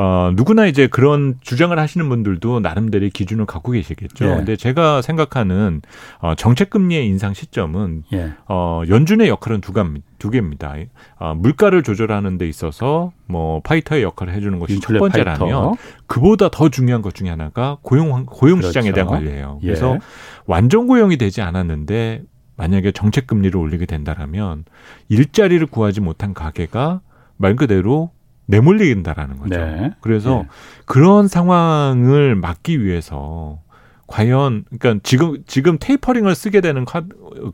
[0.00, 4.26] 어, 누구나 이제 그런 주장을 하시는 분들도 나름대로의 기준을 갖고 계시겠죠.
[4.26, 4.28] 예.
[4.36, 5.82] 근데 제가 생각하는
[6.20, 8.32] 어, 정책금리의 인상 시점은 예.
[8.46, 10.76] 어, 연준의 역할은 두, 감, 두 개입니다.
[11.18, 15.74] 어, 물가를 조절하는 데 있어서 뭐 파이터의 역할을 해주는 것이 첫 번째라면 파이터.
[16.06, 18.94] 그보다 더 중요한 것 중에 하나가 고용 고용 시장에 그렇죠.
[18.94, 19.58] 대한 관리예요.
[19.62, 19.66] 예.
[19.66, 19.98] 그래서
[20.46, 22.22] 완전 고용이 되지 않았는데
[22.56, 24.64] 만약에 정책 금리를 올리게 된다라면
[25.08, 27.00] 일자리를 구하지 못한 가계가
[27.36, 28.12] 말 그대로
[28.48, 29.58] 내몰린다라는 거죠.
[29.58, 29.94] 네.
[30.00, 30.48] 그래서 네.
[30.86, 33.60] 그런 상황을 막기 위해서
[34.06, 36.84] 과연 그러니까 지금 지금 테이퍼링을 쓰게 되는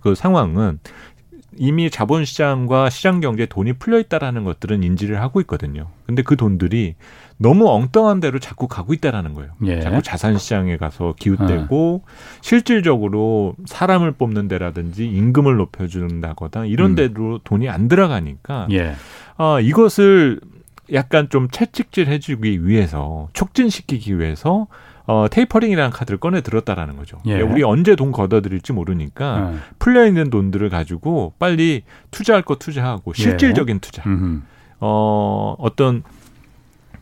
[0.00, 0.78] 그 상황은
[1.57, 5.88] 이미 자본시장과 시장 경제에 돈이 풀려 있다라는 것들은 인지를 하고 있거든요.
[6.07, 6.94] 근데 그 돈들이
[7.37, 9.52] 너무 엉뚱한 데로 자꾸 가고 있다라는 거예요.
[9.66, 9.80] 예.
[9.80, 12.09] 자꾸 자산 시장에 가서 기웃대고 어.
[12.40, 16.94] 실질적으로 사람을 뽑는 데라든지 임금을 높여준다거나 이런 음.
[16.94, 18.94] 데로 돈이 안 들어가니까 예.
[19.37, 20.40] 아, 이것을
[20.92, 24.66] 약간 좀 채찍질 해주기 위해서 촉진시키기 위해서
[25.06, 27.18] 어, 테이퍼링이라는 카드를 꺼내 들었다라는 거죠.
[27.26, 27.40] 예.
[27.40, 29.58] 우리 언제 돈 걷어들일지 모르니까 예.
[29.78, 33.22] 풀려 있는 돈들을 가지고 빨리 투자할 거 투자하고 예.
[33.22, 33.78] 실질적인 예.
[33.80, 34.02] 투자.
[34.06, 34.42] 음흠.
[34.80, 36.02] 어, 어떤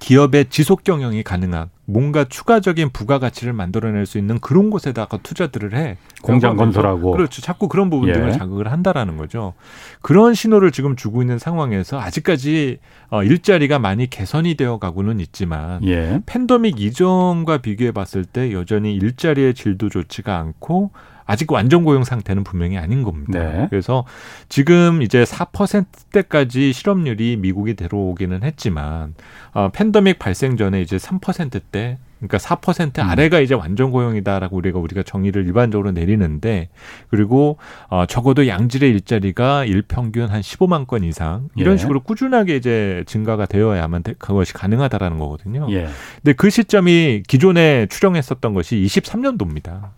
[0.01, 5.99] 기업의 지속 경영이 가능한 뭔가 추가적인 부가가치를 만들어낼 수 있는 그런 곳에다가 투자들을 해.
[6.23, 7.13] 공장 건설하고.
[7.13, 7.43] 그렇죠.
[7.43, 8.33] 자꾸 그런 부분들을 예.
[8.33, 9.53] 자극을 한다라는 거죠.
[10.01, 12.79] 그런 신호를 지금 주고 있는 상황에서 아직까지
[13.11, 16.21] 어, 일자리가 많이 개선이 되어 가고는 있지만 예.
[16.25, 20.93] 팬더믹 이전과 비교해 봤을 때 여전히 일자리의 질도 좋지가 않고
[21.25, 23.39] 아직 완전 고용 상태는 분명히 아닌 겁니다.
[23.39, 23.67] 네.
[23.71, 24.05] 그래서
[24.49, 29.15] 지금 이제 4%대까지 실업률이 미국이 들어오기는 했지만
[29.53, 33.11] 어, 팬더믹 발생 전에 이제 3%대 그러니까 4% 음.
[33.11, 36.69] 아래가 이제 완전 고용이다라고 우리가 우리가 정의를 일반적으로 내리는데
[37.11, 37.59] 그리고
[37.89, 41.79] 어 적어도 양질의 일자리가 일평균 한 15만 건 이상 이런 예.
[41.79, 45.67] 식으로 꾸준하게 이제 증가가 되어야만 그것이 가능하다라는 거거든요.
[45.71, 45.89] 예.
[46.23, 49.91] 근데 그 시점이 기존에 추정했었던 것이 23년도입니다.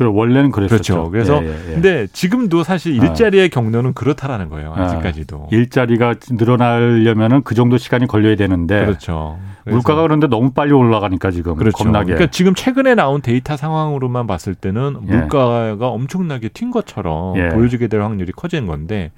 [0.00, 1.10] 그 원래는 그랬었죠.
[1.10, 1.10] 그렇죠.
[1.10, 1.74] 그래서 예, 예, 예.
[1.74, 3.48] 근데 지금도 사실 일자리의 아.
[3.48, 4.72] 경로는 그렇다라는 거예요.
[4.74, 5.36] 아직까지도.
[5.36, 9.38] 아, 일자리가 늘어나려면은 그 정도 시간이 걸려야 되는데 그렇죠.
[9.66, 11.76] 물가가 그런데 너무 빨리 올라가니까 지금 그렇죠.
[11.76, 12.14] 겁나게.
[12.14, 15.16] 그러니까 지금 최근에 나온 데이터 상황으로만 봤을 때는 예.
[15.16, 17.48] 물가가 엄청나게 튄 것처럼 예.
[17.50, 19.10] 보여지게 될 확률이 커지는 건데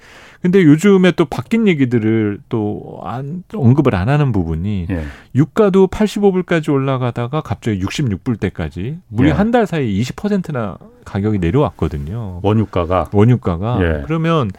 [0.43, 5.03] 근데 요즘에 또 바뀐 얘기들을 또 안, 언급을 안 하는 부분이 예.
[5.33, 9.31] 유가도 85불까지 올라가다가 갑자기 66불 때까지 무려 예.
[9.31, 12.41] 한달 사이에 20%나 가격이 내려왔거든요.
[12.43, 14.03] 원유가가 원유가가 예.
[14.05, 14.51] 그러면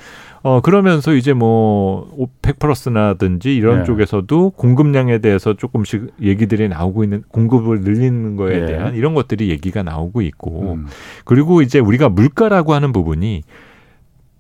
[0.43, 3.85] 어 그러면서 이제 뭐 오펙 플러스나든지 이런 예.
[3.85, 8.67] 쪽에서도 공급량에 대해서 조금씩 얘기들이 나오고 있는 공급을 늘리는 거에 예.
[8.67, 10.87] 대한 이런 것들이 얘기가 나오고 있고 음.
[11.27, 13.43] 그리고 이제 우리가 물가라고 하는 부분이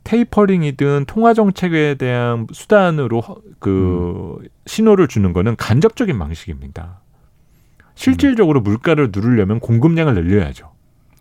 [0.04, 3.22] 테이퍼링이든 통화 정책에 대한 수단으로
[3.58, 4.48] 그 음.
[4.66, 7.00] 신호를 주는 거는 간접적인 방식입니다.
[7.94, 10.70] 실질적으로 물가를 누르려면 공급량을 늘려야죠.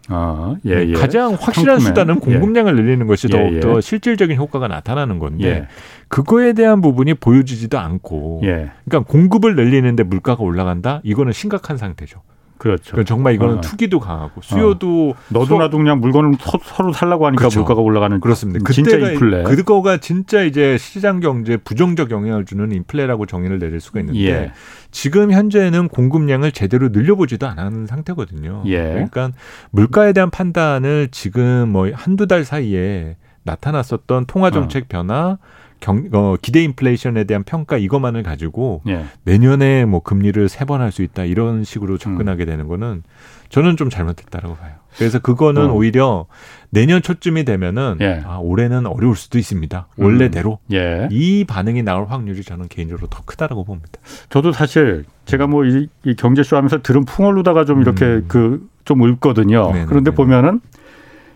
[0.09, 0.93] 아, 예, 예.
[0.93, 1.87] 가장 확실한 상품에.
[1.87, 2.19] 수단은 예.
[2.19, 2.81] 공급량을 예.
[2.81, 3.81] 늘리는 것이 예, 더욱더 예.
[3.81, 5.67] 실질적인 효과가 나타나는 건데 예.
[6.09, 12.21] 그거에 대한 부분이 보여지지도 않고 그러니까 공급을 늘리는데 물가가 올라간다 이거는 심각한 상태죠.
[12.63, 12.91] 그렇죠.
[12.91, 13.61] 그러니까 정말 이거는 어.
[13.61, 15.21] 투기도 강하고 수요도 어.
[15.27, 17.59] 너도 나도 그냥 물건을 서, 로 살라고 하니까 그렇죠.
[17.59, 18.71] 물가가 올라가는 그렇습니다.
[18.71, 19.43] 진짜 인플레.
[19.43, 24.51] 그거가 진짜 이제 시장 경제에 부정적 영향을 주는 인플레라고 정의를 내릴 수가 있는데 예.
[24.91, 28.63] 지금 현재는 공급량을 제대로 늘려보지도 않은 상태거든요.
[28.67, 28.81] 예.
[28.81, 29.31] 그러니까
[29.71, 34.85] 물가에 대한 판단을 지금 뭐 한두 달 사이에 나타났었던 통화 정책 어.
[34.87, 35.37] 변화
[35.83, 39.03] 경, 어, 기대 인플레이션에 대한 평가 이것만을 가지고 예.
[39.25, 42.47] 내년에 뭐 금리를 세 번 할 수 있다 이런 식으로 접근하게 음.
[42.47, 43.03] 되는 거는
[43.49, 44.71] 저는 좀 잘못됐다라고 봐요.
[44.97, 45.73] 그래서 그거는 어.
[45.73, 46.25] 오히려
[46.69, 48.21] 내년 초쯤이 되면은 예.
[48.25, 49.87] 아, 올해는 어려울 수도 있습니다.
[49.97, 50.73] 원래대로 음.
[50.73, 51.07] 예.
[51.11, 53.91] 이 반응이 나올 확률이 저는 개인적으로 더 크다라고 봅니다.
[54.29, 58.25] 저도 사실 제가 뭐이 이 경제쇼 하면서 들은 풍월로다가 좀 이렇게 음.
[58.29, 59.65] 그좀 읊거든요.
[59.67, 59.85] 네네네.
[59.87, 60.61] 그런데 보면은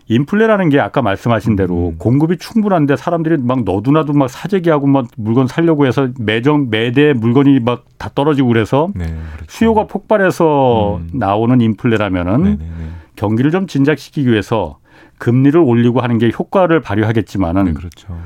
[0.08, 1.98] 인플레라는 게 아까 말씀하신 대로 음.
[1.98, 7.84] 공급이 충분한데 사람들이 막 너도나도 막 사재기하고 막 물건 살려고 해서 매정 매대 물건이 막
[7.98, 9.44] 다 떨어지고 그래서 네, 그렇죠.
[9.48, 11.10] 수요가 폭발해서 음.
[11.12, 12.90] 나오는 인플레라면은 네네네.
[13.16, 14.78] 경기를 좀 진작시키기 위해서
[15.18, 18.16] 금리를 올리고 하는 게 효과를 발휘하겠지만은 네, 그렇죠.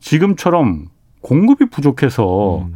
[0.00, 0.86] 지금처럼
[1.22, 2.74] 공급이 부족해서 음.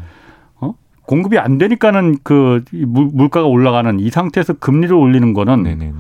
[0.61, 0.75] 어?
[1.03, 5.95] 공급이 안 되니까는 그 물가가 올라가는 이 상태에서 금리를 올리는 거는 네네네.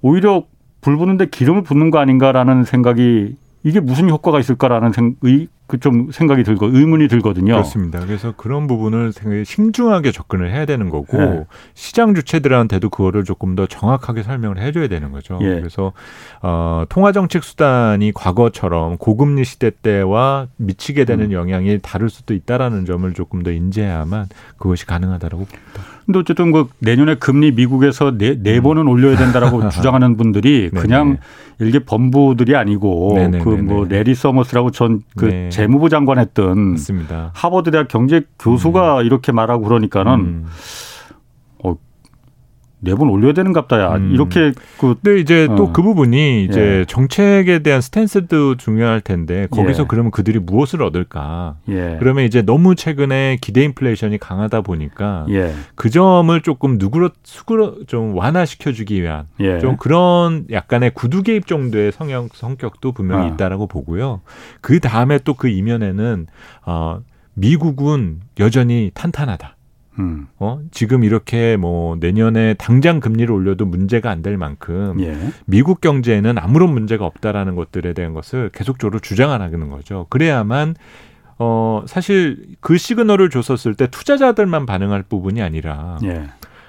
[0.00, 0.44] 오히려
[0.88, 6.10] 불 부는데 기름을 붓는 거 아닌가라는 생각이 이게 무슨 효과가 있을까라는 생, 의, 그 좀
[6.10, 7.54] 생각이 들고 의문이 들거든요.
[7.54, 8.00] 그렇습니다.
[8.00, 9.12] 그래서 그런 부분을
[9.44, 11.44] 신중하게 접근을 해야 되는 거고 네.
[11.74, 15.38] 시장 주체들한테도 그거를 조금 더 정확하게 설명을 해줘야 되는 거죠.
[15.42, 15.46] 예.
[15.60, 15.92] 그래서
[16.42, 21.32] 어, 통화 정책 수단이 과거처럼 고금리 시대 때와 미치게 되는 음.
[21.32, 24.26] 영향이 다를 수도 있다라는 점을 조금 더 인지해야만
[24.56, 25.82] 그것이 가능하다라고 봅니다.
[26.06, 28.62] 근데 어쨌든 그 내년에 금리 미국에서 네, 네 음.
[28.62, 31.18] 번은 올려야 된다라고 주장하는 분들이 그냥
[31.60, 35.48] 일개 범부들이 아니고 그 뭐 래리 서머스라고 전그 네.
[35.58, 37.32] 재무부 장관 했던 맞습니다.
[37.34, 39.06] 하버드 대학 경제 교수가 음.
[39.06, 40.46] 이렇게 말하고 그러니까는 음.
[42.78, 43.96] 어, 네번 올려야 되는 갑다야.
[43.96, 44.12] 음.
[44.12, 45.56] 이렇게 그 근데 이제 어.
[45.56, 46.84] 또그 부분이 이제 예.
[46.86, 49.86] 정책에 대한 스탠스도 중요할 텐데 거기서 예.
[49.88, 51.56] 그러면 그들이 무엇을 얻을까?
[51.68, 51.96] 예.
[51.98, 55.54] 그러면 이제 너무 최근에 기대 인플레이션이 강하다 보니까 예.
[55.74, 59.58] 그 점을 조금 누그러 수그러 좀 완화시켜 주기 위한 예.
[59.60, 63.34] 좀 그런 약간의 구두 개입 정도의 성형 성격도 분명히 아.
[63.34, 64.20] 있다라고 보고요.
[64.60, 66.26] 그 다음에 또 그 이면에는
[66.66, 67.00] 어
[67.34, 69.54] 미국은 여전히 탄탄하다.
[69.98, 70.26] 음.
[70.38, 75.16] 어 지금 이렇게 뭐 내년에 당장 금리를 올려도 문제가 안 될 만큼 예.
[75.46, 80.06] 미국 경제에는 아무런 문제가 없다라는 것들에 대한 것을 계속적으로 주장하는 거죠.
[80.10, 80.74] 그래야만
[81.38, 86.24] 어 사실 그 시그널을 줬었을 때 투자자들만 반응할 부분이 아니라 예.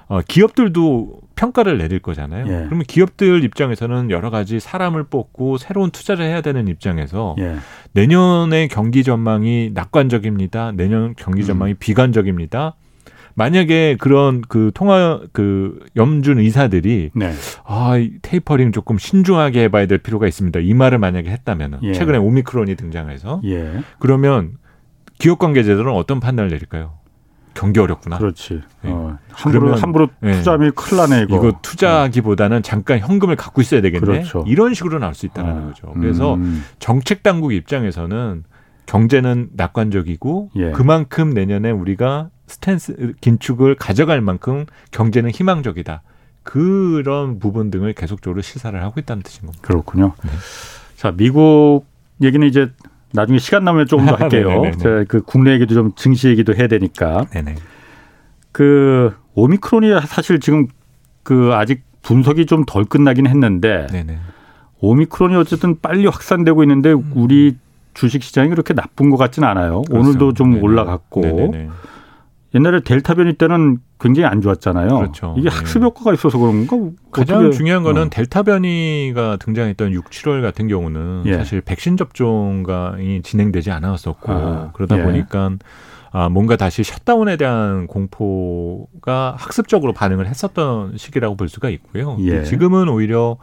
[0.10, 2.46] 어, 기업들도 평가를 내릴 거잖아요.
[2.48, 2.66] 예.
[2.66, 7.58] 그러면 기업들 입장에서는 여러 가지 사람을 뽑고 새로운 투자를 해야 되는 입장에서 예.
[7.94, 10.72] 내년의 경기 전망이 낙관적입니다.
[10.72, 11.78] 내년 경기 전망이 음.
[11.80, 12.76] 비관적입니다.
[13.40, 17.32] 만약에 그런 그 통화 그 염준 의사들이 네.
[17.64, 20.60] 아 테이퍼링 조금 신중하게 해봐야 될 필요가 있습니다.
[20.60, 21.94] 이 말을 만약에 했다면은 예.
[21.94, 23.80] 최근에 오미크론이 등장해서 예.
[24.00, 24.58] 그러면
[25.20, 26.96] 기업 관계자들은 어떤 판단을 내릴까요?
[27.54, 28.18] 경기 어렵구나.
[28.18, 28.62] 그렇지.
[28.82, 28.92] 네.
[28.92, 30.34] 어, 함부로 함부로 네.
[30.34, 31.38] 투자하면 큰일 나네 이거.
[31.38, 34.06] 이거 투자기보다는 잠깐 현금을 갖고 있어야 되겠네.
[34.06, 34.44] 그렇죠.
[34.48, 35.94] 이런 식으로 나올 수 있다는 아, 거죠.
[35.94, 36.66] 그래서 음.
[36.80, 38.44] 정책 당국 입장에서는
[38.90, 40.72] 경제는 낙관적이고 예.
[40.72, 46.02] 그만큼 내년에 우리가 스탠스 긴축을 가져갈 만큼 경제는 희망적이다.
[46.42, 49.62] 그런 부분 등을 계속적으로 시사를 하고 있다는 뜻인 겁니다.
[49.62, 50.14] 그렇군요.
[50.24, 50.32] 네.
[50.96, 51.84] 자, 미국
[52.24, 52.72] 얘기는 이제
[53.14, 54.64] 나중에 시간 나면 조금 더 할게요.
[55.08, 57.26] 그 국내 얘기도 좀 증시 얘기도 해야 되니까.
[57.30, 57.56] 네네.
[58.52, 60.66] 그 오미크론이 사실 지금
[61.22, 64.18] 그 아직 분석이 좀 덜 끝나긴 했는데 네네.
[64.80, 67.12] 오미크론이 어쨌든 빨리 확산되고 있는데 음.
[67.14, 67.56] 우리
[67.94, 69.82] 주식 시장이 그렇게 나쁜 것 같지는 않아요.
[69.84, 70.00] 그렇죠.
[70.00, 70.62] 오늘도 좀 네네.
[70.62, 71.70] 올라갔고 네네네.
[72.56, 74.88] 옛날에 델타 변이 때는 굉장히 안 좋았잖아요.
[74.88, 75.36] 그렇죠.
[75.38, 75.56] 이게 네.
[75.56, 76.78] 학습 효과가 있어서 그런가?
[77.12, 77.58] 가장 어떻게...
[77.58, 78.10] 중요한 거는 어.
[78.10, 81.34] 델타 변이가 등장했던 6, 7월 같은 경우는 예.
[81.38, 85.04] 사실 백신 접종이 진행되지 않았었고 아, 그러다 예.
[85.04, 85.52] 보니까
[86.12, 92.18] 아, 뭔가 다시 셧다운에 대한 공포가 학습적으로 반응을 했었던 시기라고 볼 수가 있고요.
[92.22, 92.44] 예.
[92.44, 93.38] 지금은 오히려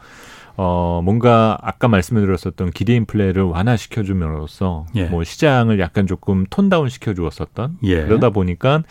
[0.59, 5.05] 어, 뭔가 아까 말씀드렸었던 기대 인플레를 완화시켜 줌으로써 예.
[5.05, 8.03] 뭐 시장을 약간 조금 톤다운 시켜 주었었던 예.
[8.05, 8.81] 그러다 보니까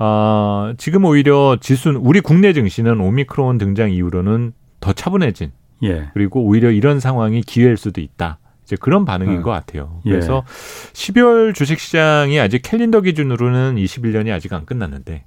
[0.00, 5.52] 어, 지금 오히려 지수 우리 국내 증시는 오미크론 등장 이후로는 더 차분해진
[5.84, 6.10] 예.
[6.12, 8.38] 그리고 오히려 이런 상황이 기회일 수도 있다.
[8.64, 9.42] 이제 그런 반응인 어.
[9.42, 10.00] 것 같아요.
[10.06, 10.10] 예.
[10.10, 10.44] 그래서
[10.92, 15.24] 12월 주식 시장이 아직 캘린더 기준으로는 21년이 아직 안 끝났는데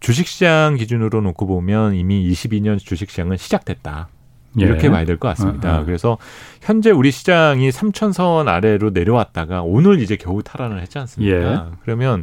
[0.00, 4.08] 주식 시장 기준으로 놓고 보면 이미 22년 주식 시장은 시작됐다.
[4.56, 4.90] 이렇게 예.
[4.90, 5.78] 봐야 될 것 같습니다.
[5.78, 5.84] 어, 어.
[5.84, 6.18] 그래서
[6.62, 11.36] 현재 우리 시장이 3천선 아래로 내려왔다가 오늘 이제 겨우 탈환을 했지 않습니까?
[11.36, 11.76] 예.
[11.82, 12.22] 그러면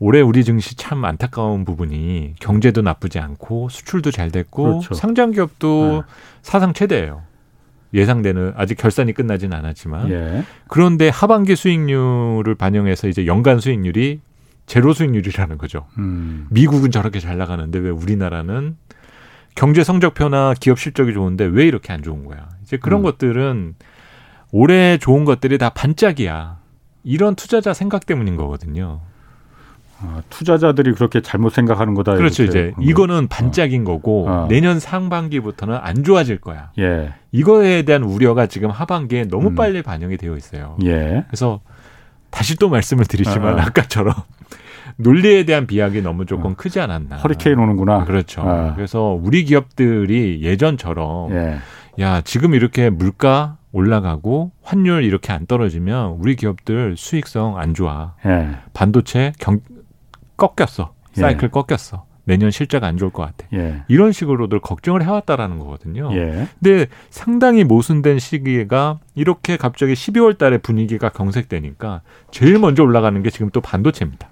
[0.00, 4.94] 올해 우리 증시 참 안타까운 부분이 경제도 나쁘지 않고 수출도 잘 됐고 그렇죠.
[4.94, 6.12] 상장 기업도 네.
[6.42, 7.22] 사상 최대예요.
[7.94, 10.44] 예상되는 아직 결산이 끝나지는 않았지만 예.
[10.68, 14.20] 그런데 하반기 수익률을 반영해서 이제 연간 수익률이
[14.66, 15.86] 제로 수익률이라는 거죠.
[15.96, 16.46] 음.
[16.50, 18.76] 미국은 저렇게 잘 나가는데 왜 우리나라는
[19.58, 22.48] 경제 성적표나 기업 실적이 좋은데 왜 이렇게 안 좋은 거야?
[22.62, 23.02] 이제 그런 음.
[23.02, 23.74] 것들은
[24.52, 26.58] 올해 좋은 것들이 다 반짝이야.
[27.02, 29.00] 이런 투자자 생각 때문인 거거든요.
[30.00, 32.14] 아, 투자자들이 그렇게 잘못 생각하는 거다.
[32.14, 32.44] 그렇죠.
[32.44, 34.46] 이제 이거는 반짝인 거고 어.
[34.48, 36.70] 내년 상반기부터는 안 좋아질 거야.
[36.78, 37.14] 예.
[37.32, 39.54] 이거에 대한 우려가 지금 하반기에 너무 음.
[39.56, 40.76] 빨리 반영이 되어 있어요.
[40.84, 41.24] 예.
[41.26, 41.58] 그래서
[42.30, 43.62] 다시 또 말씀을 드리지만 어.
[43.62, 44.14] 아까처럼
[44.98, 46.54] 논리에 대한 비약이 너무 조금 어.
[46.56, 47.16] 크지 않았나.
[47.16, 48.04] 허리케인 오는구나.
[48.04, 48.42] 그렇죠.
[48.42, 48.74] 아.
[48.74, 51.58] 그래서 우리 기업들이 예전처럼 예.
[52.00, 58.14] 야 지금 이렇게 물가 올라가고 환율 이렇게 안 떨어지면 우리 기업들 수익성 안 좋아.
[58.26, 58.50] 예.
[58.74, 59.60] 반도체 경
[60.36, 60.92] 꺾였어.
[61.16, 61.20] 예.
[61.20, 61.48] 사이클 예.
[61.48, 62.04] 꺾였어.
[62.24, 63.48] 내년 실적 안 좋을 것 같아.
[63.54, 63.84] 예.
[63.88, 66.10] 이런 식으로들 걱정을 해왔다라는 거거든요.
[66.12, 66.48] 예.
[66.60, 73.48] 근데 상당히 모순된 시기가 이렇게 갑자기 12월 달에 분위기가 경색되니까 제일 먼저 올라가는 게 지금
[73.50, 74.28] 또 반도체입니다.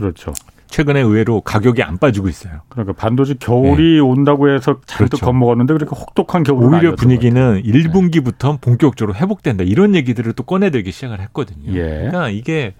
[0.00, 0.32] 그렇죠.
[0.70, 2.60] 최근에 의외로 가격이 안 빠지고 있어요.
[2.68, 3.98] 그러니까 반도체 겨울이 네.
[3.98, 5.26] 온다고 해서 잔뜩 그렇죠.
[5.26, 11.72] 겁먹었는데 그렇게 혹독한 겨울 오히려 분위기는 1분기부터 본격적으로 회복된다 이런 얘기들을 또 꺼내들기 시작을 했거든요.
[11.72, 11.82] 예.
[11.82, 12.74] 그러니까 이게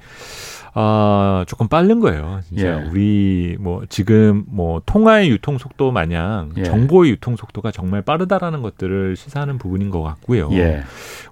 [0.75, 2.41] 아, 조금 빠른 거예요.
[2.47, 2.89] 진짜 예.
[2.89, 6.63] 우리 뭐 지금 뭐 통화의 유통 속도 마냥 예.
[6.63, 10.49] 정보의 유통 속도가 정말 빠르다라는 것들을 시사하는 부분인 것 같고요.
[10.53, 10.83] 예.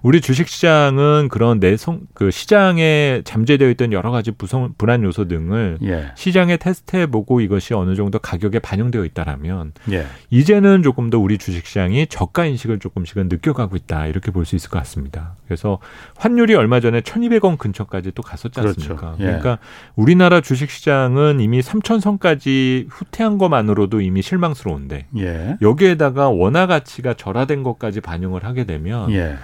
[0.01, 5.77] 우리 주식 시장은 그런 내성 그 시장에 잠재되어 있던 여러 가지 부성 불안 요소 등을
[5.83, 6.11] 예.
[6.15, 10.05] 시장에 테스트해 보고 이것이 어느 정도 가격에 반영되어 있다라면 예.
[10.31, 14.07] 이제는 조금 더 우리 주식 시장이 저가 인식을 조금씩은 느껴가고 있다.
[14.07, 15.35] 이렇게 볼 수 있을 것 같습니다.
[15.45, 15.77] 그래서
[16.15, 18.79] 환율이 얼마 전에 1,200원 근처까지 또 갔었지 그렇죠.
[18.79, 19.11] 않습니까?
[19.15, 19.23] 그렇죠.
[19.37, 19.59] 그러니까
[19.95, 25.57] 우리나라 주식 시장은 이미 3천 선까지 후퇴한 것만으로도 이미 실망스러운데 예.
[25.61, 29.35] 여기에다가 원화 가치가 절하된 것까지 반영을 하게 되면 예.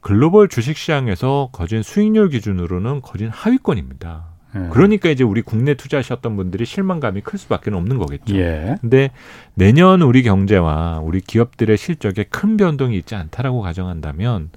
[0.00, 4.30] 글로벌 주식 시장에서 거진 수익률 기준으로는 거진 하위권입니다.
[4.56, 4.68] 예.
[4.70, 8.36] 그러니까 이제 우리 국내 투자하셨던 분들이 실망감이 클 수밖에 없는 거겠죠.
[8.36, 8.76] 예.
[8.80, 9.10] 근데
[9.54, 14.50] 내년 우리 경제와 우리 기업들의 실적에 큰 변동이 있지 않다라고 가정한다면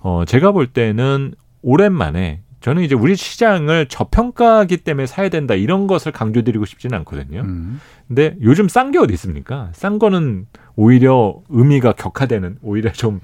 [0.00, 6.12] 어 제가 볼 때는 오랜만에 저는 이제 우리 시장을 저평가하기 때문에 사야 된다 이런 것을
[6.12, 7.42] 강조드리고 싶지는 않거든요.
[7.42, 7.80] 음.
[8.08, 9.70] 근데 요즘 싼 게 어디 있습니까?
[9.74, 10.46] 싼 거는
[10.76, 13.20] 오히려 의미가 격화되는 오히려 좀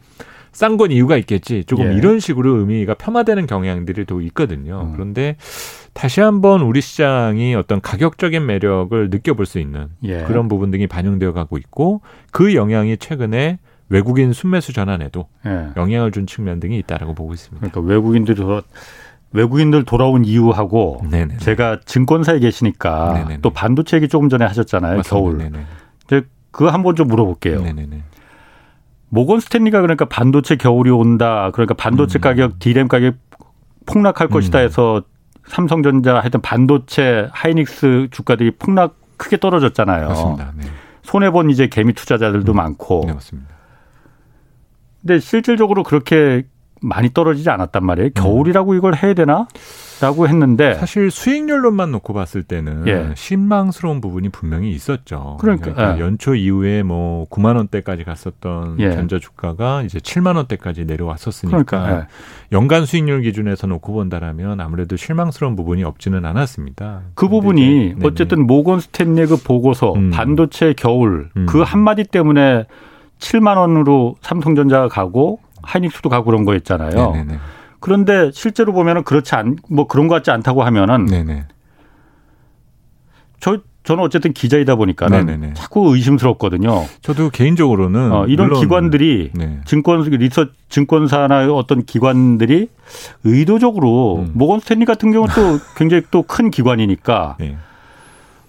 [0.54, 1.64] 싼 건 이유가 있겠지.
[1.64, 1.96] 조금 예.
[1.96, 4.82] 이런 식으로 의미가 폄하되는 경향들이 또 있거든요.
[4.86, 4.92] 음.
[4.92, 5.36] 그런데
[5.92, 10.22] 다시 한번 우리 시장이 어떤 가격적인 매력을 느껴볼 수 있는 예.
[10.22, 13.58] 그런 부분 등이 반영되어 가고 있고 그 영향이 최근에
[13.88, 15.70] 외국인 순매수 전환에도 예.
[15.76, 17.68] 영향을 준 측면 등이 있다라고 보고 있습니다.
[17.68, 18.40] 그러니까 외국인들이
[19.34, 21.38] 외국인들 돌아온 이유하고 네네네.
[21.38, 23.40] 제가 증권사에 계시니까 네네네.
[23.42, 24.98] 또 반도체 얘기 조금 전에 하셨잖아요.
[24.98, 25.10] 맞습니다.
[25.10, 25.38] 겨울.
[25.38, 25.66] 네네.
[26.52, 27.60] 그거 한번 좀 물어볼게요.
[27.62, 28.00] 네네네.
[29.08, 31.50] 모건 스탠리가 그러니까 반도체 겨울이 온다.
[31.52, 32.20] 그러니까 반도체 음.
[32.20, 33.16] 가격, 디램 가격
[33.86, 34.30] 폭락할 음.
[34.30, 35.02] 것이다 해서
[35.48, 40.08] 삼성전자 하여튼 반도체 하이닉스 주가들이 폭락 크게 떨어졌잖아요.
[40.08, 40.52] 맞습니다.
[40.56, 40.64] 네.
[41.02, 42.56] 손해 본 이제 개미 투자자들도 음.
[42.56, 43.02] 많고.
[43.06, 43.52] 네, 맞습니다.
[45.00, 46.44] 근데 실질적으로 그렇게
[46.84, 48.10] 많이 떨어지지 않았단 말이에요.
[48.14, 49.46] 겨울이라고 이걸 해야 되나?
[50.00, 53.12] 라고 했는데 사실 수익률로만 놓고 봤을 때는 예.
[53.14, 55.38] 실망스러운 부분이 분명히 있었죠.
[55.40, 56.00] 그러니까, 그러니까 예.
[56.00, 58.92] 연초 이후에 뭐 9만 원대까지 갔었던 예.
[58.92, 62.06] 전자 주가가 이제 7만 원대까지 내려왔었으니까 그러니까, 예.
[62.52, 67.02] 연간 수익률 기준에서 놓고 본다라면 아무래도 실망스러운 부분이 없지는 않았습니다.
[67.14, 70.10] 그 부분이 어쨌든 모건 스탠리 그 보고서 음.
[70.10, 71.46] 반도체 겨울 음.
[71.46, 72.66] 그 한마디 때문에
[73.20, 76.90] 7만 원으로 삼성전자가 가고 하이닉스도 가고 그런 거였잖아요.
[77.12, 77.38] 네네네.
[77.80, 81.46] 그런데 실제로 보면은 그렇지 않, 뭐 그런 것 같지 않다고 하면은 네네.
[83.40, 84.76] 저 저는 어쨌든 기자이다
[85.26, 85.52] 네네네.
[85.52, 86.86] 자꾸 의심스럽거든요.
[87.02, 89.60] 저도 개인적으로는 어, 이런 물론, 기관들이 네.
[89.66, 92.70] 증권 리서 증권사나 어떤 기관들이
[93.24, 94.30] 의도적으로 음.
[94.32, 97.58] 모건 스탠리 같은 경우는 또 굉장히 또 큰 기관이니까 네.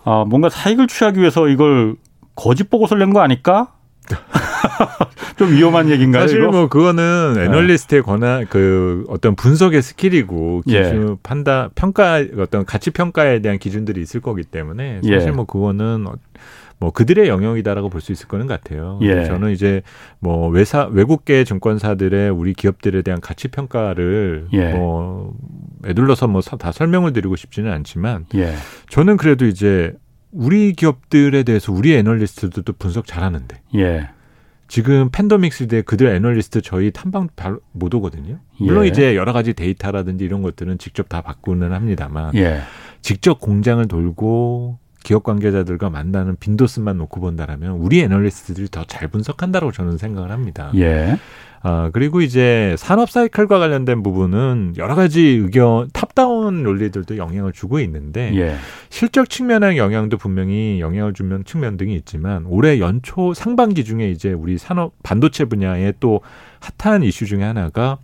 [0.05, 1.95] 어, 뭔가 사익을 취하기 위해서 이걸
[2.35, 3.73] 거짓 보고서를 낸 거 아닐까?
[5.37, 6.23] 좀 위험한 얘기인가요?
[6.23, 6.51] 사실 이거?
[6.51, 7.43] 뭐 그거는 네.
[7.45, 11.15] 애널리스트의 권한 그 어떤 분석의 skill이고 기준 예.
[11.23, 15.31] 판단 평가 어떤 가치 평가에 대한 기준들이 있을 거기 때문에 사실 예.
[15.31, 16.05] 뭐 그거는
[16.77, 18.99] 뭐 그들의 영역이다라고 볼 수 있을 거는 같아요.
[19.01, 19.23] 예.
[19.25, 19.81] 저는 이제
[20.19, 24.73] 뭐 외사 외국계 증권사들의 우리 기업들에 대한 가치 평가를 예.
[24.73, 25.33] 뭐
[25.85, 28.53] 애둘러서 뭐 다 설명을 드리고 싶지는 않지만 예.
[28.89, 29.93] 저는 그래도 이제
[30.31, 33.61] 우리 기업들에 대해서 우리 애널리스트들도 분석 잘하는데.
[33.75, 34.09] 예.
[34.67, 37.29] 지금 팬데믹 시대에 그들 애널리스트 저희 탐방
[37.71, 38.39] 못 오거든요.
[38.57, 38.89] 물론 예.
[38.89, 42.61] 이제 여러 가지 데이터라든지 이런 것들은 직접 다 받고는 합니다만 예.
[43.01, 49.97] 직접 공장을 돌고 기업 관계자들과 만나는 빈도수만 놓고 본다라면 우리 애널리스트들이 더 잘 분석한다고 저는
[49.97, 50.71] 생각을 합니다.
[50.75, 51.17] 예.
[51.67, 58.31] 아, 그리고 이제 산업 사이클과 관련된 부분은 여러 가지 의견, top-down 논리들도 영향을 주고 있는데
[58.35, 58.55] 예.
[58.91, 64.59] 실적 측면의 영향도 분명히 영향을 주는 측면 등이 있지만 올해 연초 상반기 중에 이제 우리
[64.59, 66.21] 산업 반도체 분야의 또
[66.77, 67.97] 핫한 이슈 중에 하나가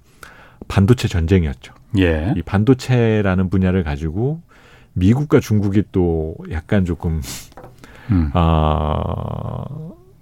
[0.67, 1.75] 반도체 전쟁이었죠.
[1.99, 2.33] 예.
[2.35, 4.41] 이 반도체라는 분야를 가지고
[4.93, 7.21] 미국과 중국이 또 약간 조금
[8.09, 8.31] 음.
[8.33, 9.65] 아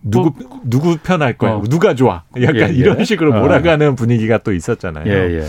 [0.02, 1.54] 누구 뭐, 누구 편 할 거야?
[1.54, 1.64] 어.
[1.70, 2.24] 누가 좋아?
[2.42, 2.74] 약간 예, 예.
[2.74, 3.42] 이런 식으로 어.
[3.42, 5.06] 몰아가는 분위기가 또 있었잖아요.
[5.08, 5.46] 예, 예,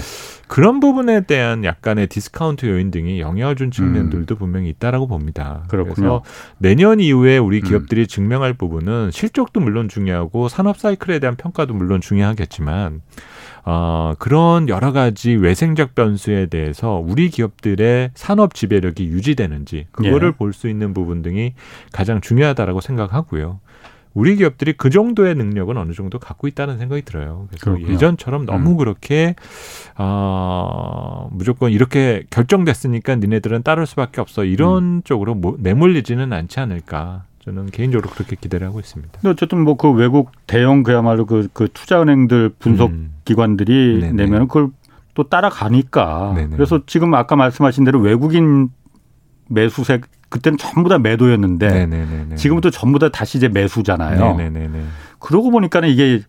[0.51, 4.37] 그런 부분에 대한 약간의 디스카운트 요인 등이 영향을 준 측면들도 음.
[4.37, 5.63] 분명히 있다라고 봅니다.
[5.69, 5.95] 그렇군요.
[5.95, 6.23] 그래서
[6.59, 7.63] 내년 이후에 우리 음.
[7.63, 8.07] 기업들이 음.
[8.09, 13.01] 증명할 부분은 실적도 물론 중요하고 산업 사이클에 대한 평가도 물론 중요하겠지만
[13.65, 20.33] 어, 그런 여러 가지 외생적 변수에 대해서 우리 기업들의 산업 지배력이 유지되는지 그거를 예.
[20.33, 21.55] 볼수 있는 부분 등이
[21.93, 23.61] 가장 중요하다라고 생각하고요.
[24.15, 27.47] 우리 기업들이 그 정도의 능력은 어느 정도 갖고 있다는 생각이 들어요.
[27.49, 27.93] 그래서 그렇군요.
[27.93, 28.77] 예전처럼 너무 음.
[28.77, 29.37] 그렇게
[29.97, 35.03] 어, 무조건 이렇게 결정됐으니까 니네들은 따를 수밖에 없어 이런 음.
[35.05, 37.25] 쪽으로 뭐, 내몰리지는 않지 않을까.
[37.45, 39.21] 저는 개인적으로 그렇게 기대를 하고 있습니다.
[39.25, 43.15] 어쨌든 뭐 그 외국 대형 그야말로 그, 그 투자은행들 분석 음.
[43.25, 44.69] 기관들이 내면 그걸
[45.15, 46.33] 또 따라가니까.
[46.35, 46.57] 네네.
[46.57, 48.69] 그래서 지금 아까 말씀하신 대로 외국인
[49.49, 50.01] 매수세
[50.31, 52.37] 그때는 전부 다 매도였는데 네네네네.
[52.37, 54.37] 지금은 또 전부 다 다시 이제 매수잖아요.
[54.37, 54.85] 네네네네.
[55.20, 56.22] 그러고 보니까는 이게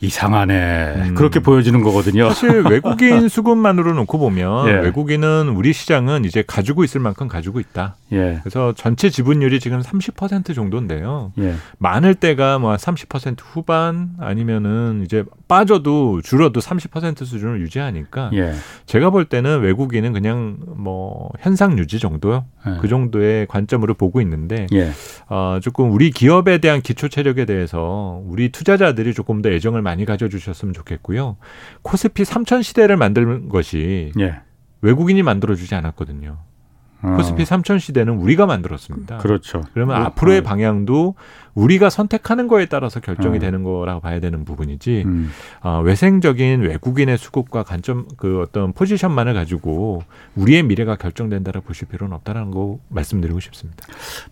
[0.00, 0.94] 이상하네.
[1.08, 1.14] 음.
[1.16, 2.28] 그렇게 보여지는 거거든요.
[2.28, 4.72] 사실 외국인 수급만으로 놓고 보면 예.
[4.74, 7.96] 외국인은 우리 시장은 이제 가지고 있을 만큼 가지고 있다.
[8.12, 8.38] 예.
[8.42, 11.32] 그래서 전체 지분율이 지금 30% 정도인데요.
[11.40, 11.54] 예.
[11.78, 18.54] 많을 때가 뭐 30% 후반 아니면은 이제 빠져도 줄어도 30% 수준을 유지하니까 예.
[18.86, 22.44] 제가 볼 때는 외국인은 그냥 뭐 현상 유지 정도요.
[22.76, 22.80] 예.
[22.80, 24.90] 그 정도의 관점으로 보고 있는데 예.
[25.28, 30.74] 어, 조금 우리 기업에 대한 기초 체력에 대해서 우리 투자자들이 조금 더 애정을 많이 가져주셨으면
[30.74, 31.36] 좋겠고요.
[31.82, 34.40] 코스피 3천 시대를 만드는 것이 예.
[34.80, 36.38] 외국인이 만들어주지 않았거든요.
[37.02, 37.14] 어.
[37.16, 39.18] 코스피 3천 시대는 우리가 만들었습니다.
[39.18, 39.62] 그렇죠.
[39.72, 40.04] 그러면 어.
[40.06, 41.14] 앞으로의 방향도
[41.58, 43.40] 우리가 선택하는 거에 따라서 결정이 어.
[43.40, 45.30] 되는 거라고 봐야 되는 부분이지 음.
[45.62, 50.02] 어, 외생적인 외국인의 수급과 관점 그 어떤 포지션만을 가지고
[50.36, 53.84] 우리의 미래가 결정된다고 보실 필요는 없다라는 거 말씀드리고 싶습니다.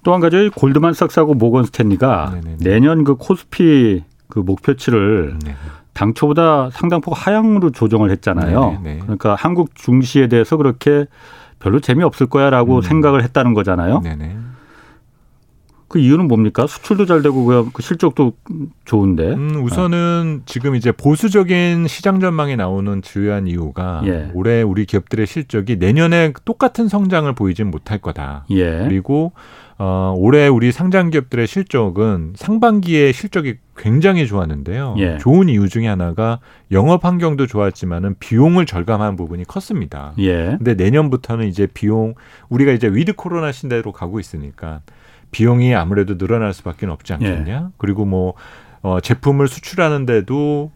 [0.02, 2.56] 또 한 가지 골드만삭스하고 모건 스탠리가 네네네.
[2.60, 5.56] 내년 그 코스피 그 목표치를 네네.
[5.92, 8.80] 당초보다 상당폭 하향으로 조정을 했잖아요.
[8.82, 9.00] 네네.
[9.00, 11.06] 그러니까 한국 중시에 대해서 그렇게
[11.58, 12.82] 별로 재미없을 거야라고 음.
[12.82, 14.00] 생각을 했다는 거잖아요.
[14.00, 14.36] 네네.
[15.88, 16.66] 그 이유는 뭡니까?
[16.66, 18.32] 수출도 잘 되고 그 실적도
[18.84, 19.34] 좋은데.
[19.34, 20.42] 음, 우선은 어.
[20.44, 24.30] 지금 이제 보수적인 시장 전망이 나오는 주요한 이유가 예.
[24.34, 28.46] 올해 우리 기업들의 실적이 내년에 똑같은 성장을 보이진 못할 거다.
[28.50, 28.80] 예.
[28.80, 29.32] 그리고
[29.78, 34.96] 어, 올해 우리 상장 기업들의 실적은 상반기에 실적이 굉장히 좋았는데요.
[34.98, 35.18] 예.
[35.18, 36.40] 좋은 이유 중에 하나가
[36.72, 40.14] 영업 환경도 좋았지만은 비용을 절감한 부분이 컸습니다.
[40.18, 40.56] 예.
[40.56, 42.14] 근데 내년부터는 이제 비용
[42.48, 44.80] 우리가 이제 위드 코로나 시대로 가고 있으니까
[45.30, 47.52] 비용이 아무래도 늘어날 수밖에 없지 않겠냐.
[47.52, 47.72] 예.
[47.78, 48.34] 그리고 뭐
[48.82, 50.70] 어, 제품을 수출하는데도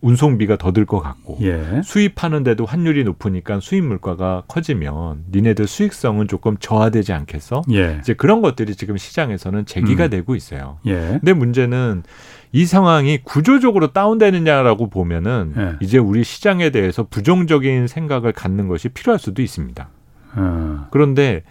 [0.00, 1.80] 운송비가 더 들 것 같고 예.
[1.84, 7.62] 수입하는데도 환율이 높으니까 수입 물가가 커지면 니네들 수익성은 조금 저하되지 않겠어?
[7.72, 7.98] 예.
[8.00, 10.10] 이제 그런 것들이 지금 시장에서는 제기가 음.
[10.10, 10.78] 되고 있어요.
[10.86, 10.94] 예.
[11.20, 12.02] 근데 문제는
[12.50, 15.76] 이 상황이 구조적으로 다운되느냐라고 보면은 예.
[15.80, 19.88] 이제 우리 시장에 대해서 부정적인 생각을 갖는 것이 필요할 수도 있습니다.
[20.34, 20.86] 어.
[20.90, 21.44] 그런데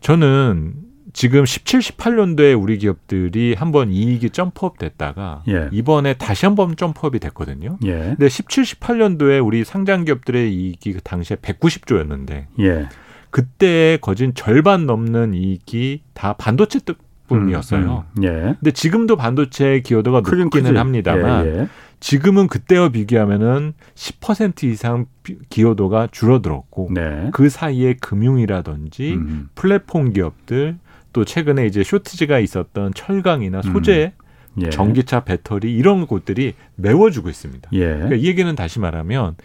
[0.00, 0.72] 저는
[1.12, 5.68] 지금 17, 18년도에 우리 기업들이 한번 이익이 점프업 됐다가 예.
[5.72, 7.78] 이번에 다시 한번 점프업이 됐거든요.
[7.84, 8.14] 예.
[8.16, 12.88] 근데 17, 18년도에 우리 상장 기업들의 이익이 그 당시에 190조였는데 예.
[13.30, 16.80] 그때 거진 절반 넘는 이익이 다 반도체
[17.28, 18.04] 뿐이었어요.
[18.16, 18.24] 음, 음.
[18.24, 18.54] 예.
[18.58, 20.76] 근데 지금도 반도체 기여도가 높기는 크지.
[20.76, 21.68] 합니다만 예, 예.
[22.00, 25.06] 지금은 그때와 비교하면은 10% 이상
[25.48, 27.28] 기여도가 줄어들었고 네.
[27.32, 29.48] 그 사이에 금융이라든지 음.
[29.54, 30.78] 플랫폼 기업들
[31.12, 34.12] 또 최근에 이제 쇼트지가 있었던 철강이나 소재,
[34.54, 34.62] 음.
[34.64, 34.70] 예.
[34.70, 37.70] 전기차 배터리 이런 곳들이 메워주고 있습니다.
[37.72, 37.78] 예.
[37.78, 39.36] 그러니까 이 얘기는 다시 말하면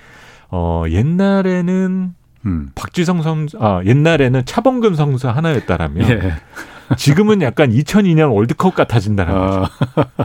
[0.49, 2.13] 어 옛날에는
[2.45, 2.69] 음.
[2.75, 6.33] 박지성 선수, 아 옛날에는 차범근 선수 하나였다라면 예.
[6.97, 9.39] 지금은 약간 2002년 월드컵 같아진다는 어.
[9.45, 9.69] 거죠.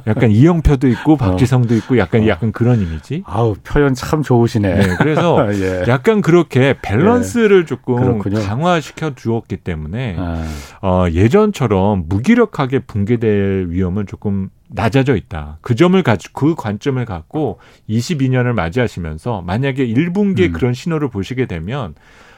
[0.06, 2.26] 약간 이영표도 있고 박지성도 있고 약간 어.
[2.28, 3.22] 약간 그런 이미지.
[3.26, 4.74] 아우 표현 참 좋으시네.
[4.74, 5.84] 네, 그래서 예.
[5.88, 7.64] 약간 그렇게 밸런스를 예.
[7.66, 8.40] 조금 그렇군요.
[8.40, 10.44] 강화시켜 주었기 때문에 아.
[10.82, 15.58] 어, 예전처럼 무기력하게 붕괴될 위험은 조금 낮아져 있다.
[15.62, 17.58] 그 점을 가지고 그 관점을 갖고
[17.88, 20.52] 22년을 맞이하시면서 만약에 1분기에 음.
[20.52, 21.94] 그런 신호를 보시게 되면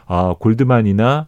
[0.07, 1.27] 어, 골드만이나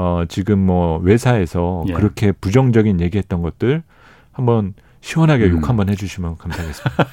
[0.00, 1.92] 어, 지금 뭐 외사에서 예.
[1.92, 3.82] 그렇게 부정적인 얘기했던 것들
[4.30, 5.56] 한번 시원하게 음.
[5.56, 7.04] 욕 한번 해주시면 감사하겠습니다.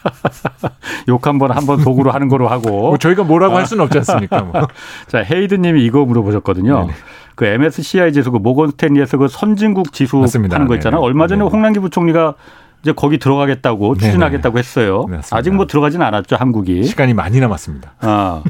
[1.09, 3.59] 욕 한번 한번 도구로 하는 거로 하고 뭐 저희가 뭐라고 아.
[3.59, 4.43] 할 수는 없지 않습니까?
[4.43, 4.67] 뭐.
[5.09, 6.81] 자 헤이드님이 이거 물어보셨거든요.
[6.81, 6.93] 네네.
[7.33, 10.53] 그 MSCI 지수 그 모건 스탠리에서 그 선진국 지수 맞습니다.
[10.53, 10.97] 하는 거 있잖아.
[10.97, 11.05] 네네.
[11.07, 11.49] 얼마 전에 네네.
[11.49, 12.36] 홍남기 부총리가
[12.83, 15.07] 이제 거기 들어가겠다고 추진하겠다고 했어요.
[15.07, 15.36] 맞습니다.
[15.36, 16.83] 아직 뭐 들어가진 않았죠 한국이.
[16.83, 17.93] 시간이 많이 남았습니다.
[18.01, 18.43] 아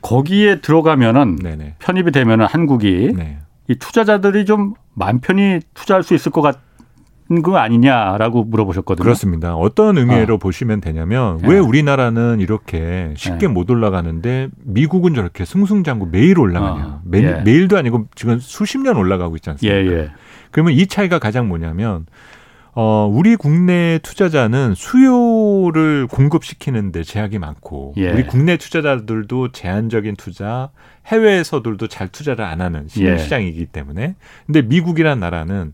[0.00, 1.36] 거기에 들어가면은
[1.78, 3.38] 편입이 되면은 한국이 네.
[3.68, 9.02] 이 투자자들이 좀 마음 편히 투자할 수 있을 것 같은 거 아니냐라고 물어보셨거든요.
[9.02, 9.56] 그렇습니다.
[9.56, 10.38] 어떤 의미로 어.
[10.38, 11.48] 보시면 되냐면 네.
[11.48, 13.52] 왜 우리나라는 이렇게 쉽게 네.
[13.52, 16.84] 못 올라가는데 미국은 저렇게 승승장구 매일 올라가냐.
[16.84, 17.00] 어.
[17.04, 17.42] 매, 예.
[17.44, 19.76] 매일도 아니고 지금 수십 년 올라가고 있지 않습니까?
[19.76, 20.10] 예, 예.
[20.52, 22.06] 그러면 이 차이가 가장 뭐냐면
[22.78, 28.10] 어, 우리 국내 투자자는 수요를 공급시키는데 제약이 많고, 예.
[28.10, 30.68] 우리 국내 투자자들도 제한적인 투자,
[31.06, 33.66] 해외에서들도 잘 투자를 안 하는 예.
[33.72, 34.14] 때문에.
[34.44, 35.72] 근데 미국이란 나라는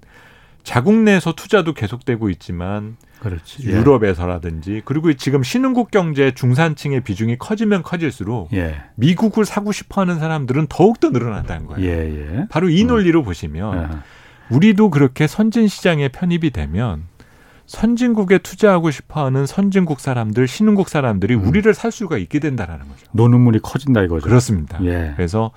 [0.62, 3.68] 자국 내에서 투자도 계속되고 있지만 그렇지.
[3.68, 3.72] 예.
[3.72, 8.76] 유럽에서라든지 그리고 지금 신흥국 경제 중산층의 비중이 커지면 커질수록 예.
[8.94, 11.84] 미국을 사고 싶어하는 사람들은 더욱 더 늘어난다는 거예요.
[11.84, 12.46] 예, 예.
[12.48, 13.24] 바로 이 논리로 음.
[13.24, 14.02] 보시면
[14.52, 17.04] 우리도 그렇게 선진 시장에 편입이 되면
[17.66, 21.46] 선진국에 투자하고 싶어하는 선진국 사람들, 신흥국 사람들이 음.
[21.46, 23.06] 우리를 살 수가 있게 된다라는 거죠.
[23.12, 24.24] 노는 물이 커진다 이거죠.
[24.24, 24.78] 그렇습니다.
[24.84, 25.12] 예.
[25.16, 25.52] 그래서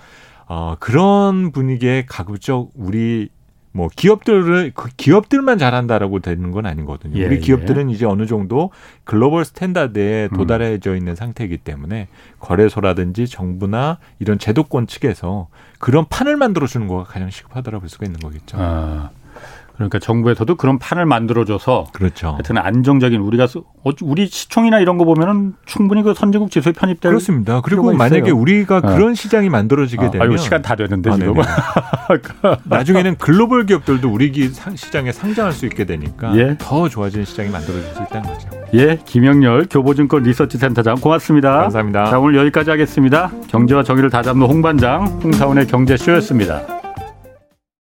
[0.48, 3.30] 어, 그런 분위기에 가급적 우리
[3.76, 7.20] 뭐 기업들을 그 기업들만 잘한다라고 되는 건 아니거든요.
[7.20, 7.94] 예, 우리 기업들은 예.
[7.94, 8.72] 이제 어느 정도
[9.04, 10.38] global standard에 음.
[10.38, 12.08] 도달해져 있는 상태이기 때문에
[12.40, 15.50] 거래소라든지 정부나 이런 제도권 측에서
[15.80, 18.58] 그런 판을 만들어 주는 거가 가장 시급하다라고 볼 수가 있는 거겠죠.
[18.58, 19.10] 아.
[19.76, 22.30] 그러니까 정부에서도 그런 판을 만들어줘서 그렇죠.
[22.30, 23.48] 하여튼 안정적인 우리가
[23.84, 27.62] 어, 우리 시총이나 이런 거 보면은 충분히 그 선진국 지수에 편입될 그렇습니다.
[27.62, 28.96] 그리고 만약에 우리가 네.
[28.96, 31.34] 그런 시장이 만들어지게 아, 되면 아유, 시간 다 됐는데 아, 지금
[32.64, 34.32] 나중에는 글로벌 기업들도 우리
[34.76, 36.58] 시장에 상장할 수 있게 되니까 예.
[36.58, 38.50] 더 좋아지는 시장이 만들어질 수 있다는 거죠.
[38.74, 41.62] 예, 김영렬 교보증권 리서치센터장 고맙습니다.
[41.62, 42.06] 감사합니다.
[42.06, 43.32] 자 오늘 여기까지 하겠습니다.
[43.48, 46.85] 경제와 정의를 다잡는 홍반장 홍사원의 경제쇼였습니다.